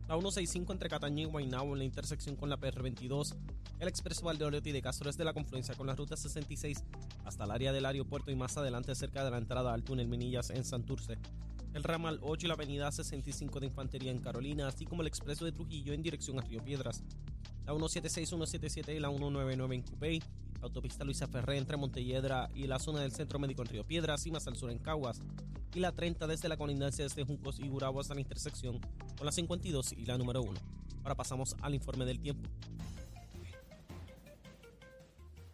La 0.09 0.15
165 0.15 0.73
entre 0.73 0.89
Cataño 0.89 1.23
y 1.23 1.31
Guaynabo 1.31 1.73
en 1.73 1.79
la 1.79 1.85
intersección 1.85 2.37
con 2.37 2.49
la 2.49 2.59
PR22. 2.59 3.35
El 3.81 3.89
expreso 3.89 4.25
Valdeoriotti 4.25 4.73
de 4.73 4.81
Castro 4.81 5.11
es 5.11 5.17
de 5.17 5.25
la 5.25 5.33
confluencia 5.33 5.75
con 5.75 5.87
la 5.87 5.95
ruta 5.95 6.17
66 6.17 6.85
hasta 7.25 7.45
el 7.45 7.51
área 7.51 7.73
del 7.73 7.87
aeropuerto 7.87 8.31
y 8.31 8.37
más 8.37 8.57
adelante 8.57 8.95
cerca 8.95 9.25
de 9.25 9.31
la 9.31 9.39
entrada 9.39 9.75
al 9.75 9.83
túnel 9.83 10.09
Minillas 10.09 10.51
en 10.51 10.65
Santurce. 10.65 11.19
El 11.75 11.83
ramal 11.83 12.21
8 12.23 12.47
y 12.47 12.49
la 12.49 12.55
avenida 12.55 12.91
65 12.91 13.61
de 13.61 13.67
Infantería 13.67 14.11
en 14.11 14.21
Carolina, 14.21 14.69
así 14.69 14.87
como 14.87 15.03
el 15.03 15.09
expreso 15.09 15.45
de 15.45 15.53
Trujillo 15.53 15.93
en 15.93 16.03
dirección 16.03 16.39
a 16.39 16.43
Río 16.43 16.65
Piedras. 16.65 17.03
La 17.67 17.73
176, 17.73 18.29
177 18.29 18.95
y 18.95 19.01
la 19.01 19.09
199 19.09 19.75
en 19.75 19.83
Cupey 19.83 20.23
autopista 20.67 21.05
Luisa 21.05 21.27
Ferré 21.27 21.59
entre 21.59 21.77
Montelledra 21.77 22.51
y 22.55 22.67
la 22.67 22.79
zona 22.79 23.01
del 23.01 23.13
Centro 23.13 23.39
Médico 23.39 23.63
en 23.63 23.69
Río 23.69 23.87
Piedras 23.87 24.27
y 24.27 24.31
más 24.31 24.47
al 24.47 24.57
sur 24.57 24.71
en 24.71 24.79
Caguas, 24.79 25.21
y 25.75 25.81
la 25.81 25.93
30 25.93 26.27
desde 26.27 26.49
la 26.49 26.57
colindancia 26.57 27.05
desde 27.05 27.25
Juncos 27.25 27.59
y 27.59 27.69
Gurabo 27.69 28.01
hasta 28.01 28.15
la 28.15 28.21
intersección 28.21 28.81
con 29.17 29.27
la 29.27 29.33
52 29.33 29.93
y 29.93 30.07
la 30.07 30.19
número 30.19 30.43
1. 30.43 30.53
Ahora 31.03 31.15
pasamos 31.15 31.57
al 31.63 31.75
informe 31.75 32.05
del 32.05 32.21
tiempo. 32.21 32.49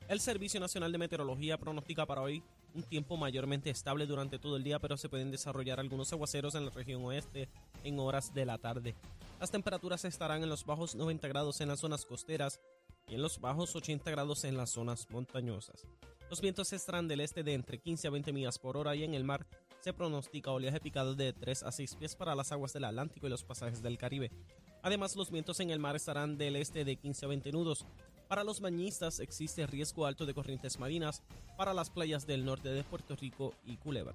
El 0.08 0.20
Servicio 0.20 0.60
Nacional 0.60 0.92
de 0.92 0.98
Meteorología 0.98 1.56
pronostica 1.58 2.04
para 2.04 2.20
hoy 2.20 2.42
un 2.74 2.82
tiempo 2.82 3.16
mayormente 3.16 3.70
estable 3.70 4.06
durante 4.06 4.38
todo 4.38 4.56
el 4.56 4.62
día, 4.62 4.78
pero 4.78 4.96
se 4.96 5.08
pueden 5.08 5.30
desarrollar 5.30 5.80
algunos 5.80 6.12
aguaceros 6.12 6.54
en 6.54 6.66
la 6.66 6.70
región 6.70 7.04
oeste 7.04 7.48
en 7.84 7.98
horas 7.98 8.32
de 8.34 8.46
la 8.46 8.58
tarde. 8.58 8.94
Las 9.40 9.50
temperaturas 9.50 10.04
estarán 10.04 10.42
en 10.42 10.48
los 10.48 10.64
bajos 10.64 10.94
90 10.94 11.28
grados 11.28 11.60
en 11.60 11.68
las 11.68 11.80
zonas 11.80 12.04
costeras 12.04 12.60
en 13.14 13.22
los 13.22 13.40
bajos 13.40 13.74
80 13.74 14.10
grados 14.10 14.44
en 14.44 14.56
las 14.56 14.70
zonas 14.70 15.08
montañosas. 15.10 15.86
Los 16.30 16.40
vientos 16.40 16.72
estarán 16.72 17.08
del 17.08 17.20
este 17.20 17.42
de 17.42 17.54
entre 17.54 17.78
15 17.78 18.08
a 18.08 18.10
20 18.10 18.32
millas 18.32 18.58
por 18.58 18.76
hora 18.76 18.96
y 18.96 19.04
en 19.04 19.14
el 19.14 19.24
mar 19.24 19.46
se 19.80 19.92
pronostica 19.92 20.50
oleaje 20.50 20.80
picado 20.80 21.14
de 21.14 21.32
3 21.32 21.64
a 21.64 21.72
6 21.72 21.96
pies 21.96 22.16
para 22.16 22.34
las 22.34 22.52
aguas 22.52 22.72
del 22.72 22.84
Atlántico 22.84 23.26
y 23.26 23.30
los 23.30 23.44
pasajes 23.44 23.82
del 23.82 23.98
Caribe. 23.98 24.30
Además, 24.82 25.14
los 25.14 25.30
vientos 25.30 25.60
en 25.60 25.70
el 25.70 25.78
mar 25.78 25.94
estarán 25.94 26.38
del 26.38 26.56
este 26.56 26.84
de 26.84 26.96
15 26.96 27.26
a 27.26 27.28
20 27.28 27.52
nudos. 27.52 27.84
Para 28.28 28.44
los 28.44 28.60
bañistas 28.60 29.20
existe 29.20 29.66
riesgo 29.66 30.06
alto 30.06 30.24
de 30.24 30.34
corrientes 30.34 30.78
marinas 30.78 31.22
para 31.58 31.74
las 31.74 31.90
playas 31.90 32.26
del 32.26 32.44
norte 32.44 32.70
de 32.70 32.82
Puerto 32.82 33.14
Rico 33.14 33.54
y 33.66 33.76
Culebra. 33.76 34.14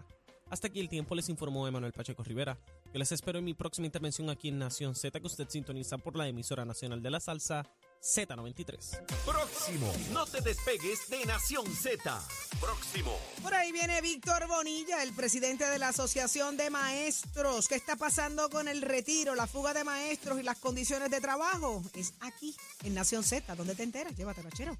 Hasta 0.50 0.68
aquí 0.68 0.80
el 0.80 0.90
tiempo 0.90 1.14
les 1.14 1.30
informó 1.30 1.68
Emanuel 1.68 1.92
Pacheco 1.92 2.24
Rivera. 2.24 2.58
Yo 2.98 3.00
les 3.00 3.12
espero 3.12 3.38
en 3.38 3.46
mi 3.46 3.54
próxima 3.54 3.86
intervención 3.86 4.28
aquí 4.32 4.48
en 4.48 4.58
Nación 4.58 4.96
Z 4.96 5.20
que 5.20 5.28
usted 5.28 5.48
sintoniza 5.48 6.00
por 6.00 6.16
la 6.16 6.28
emisora 6.28 6.66
nacional 6.66 7.00
de 7.00 7.12
la 7.12 7.20
salsa 7.20 7.64
Z93. 8.02 9.06
Próximo. 9.24 9.94
No 10.12 10.26
te 10.26 10.42
despegues 10.42 11.08
de 11.08 11.24
Nación 11.28 11.68
Z. 11.68 12.28
Próximo. 12.60 13.16
Por 13.44 13.54
ahí 13.54 13.72
viene 13.72 14.02
Víctor 14.02 14.48
Bonilla, 14.48 15.04
el 15.04 15.14
presidente 15.14 15.70
de 15.70 15.78
la 15.78 15.90
Asociación 15.90 16.58
de 16.58 16.72
Maestros. 16.72 17.68
¿Qué 17.68 17.76
está 17.76 17.98
pasando 17.98 18.50
con 18.50 18.68
el 18.68 18.82
retiro, 18.82 19.36
la 19.36 19.46
fuga 19.46 19.76
de 19.76 19.84
maestros 19.84 20.40
y 20.40 20.42
las 20.42 20.58
condiciones 20.58 21.12
de 21.12 21.22
trabajo? 21.22 21.84
Es 21.94 22.16
aquí, 22.22 22.56
en 22.84 22.96
Nación 22.96 23.24
Z, 23.24 23.56
donde 23.56 23.76
te 23.76 23.84
enteras. 23.84 24.16
Llévatelo, 24.16 24.50
chero. 24.50 24.76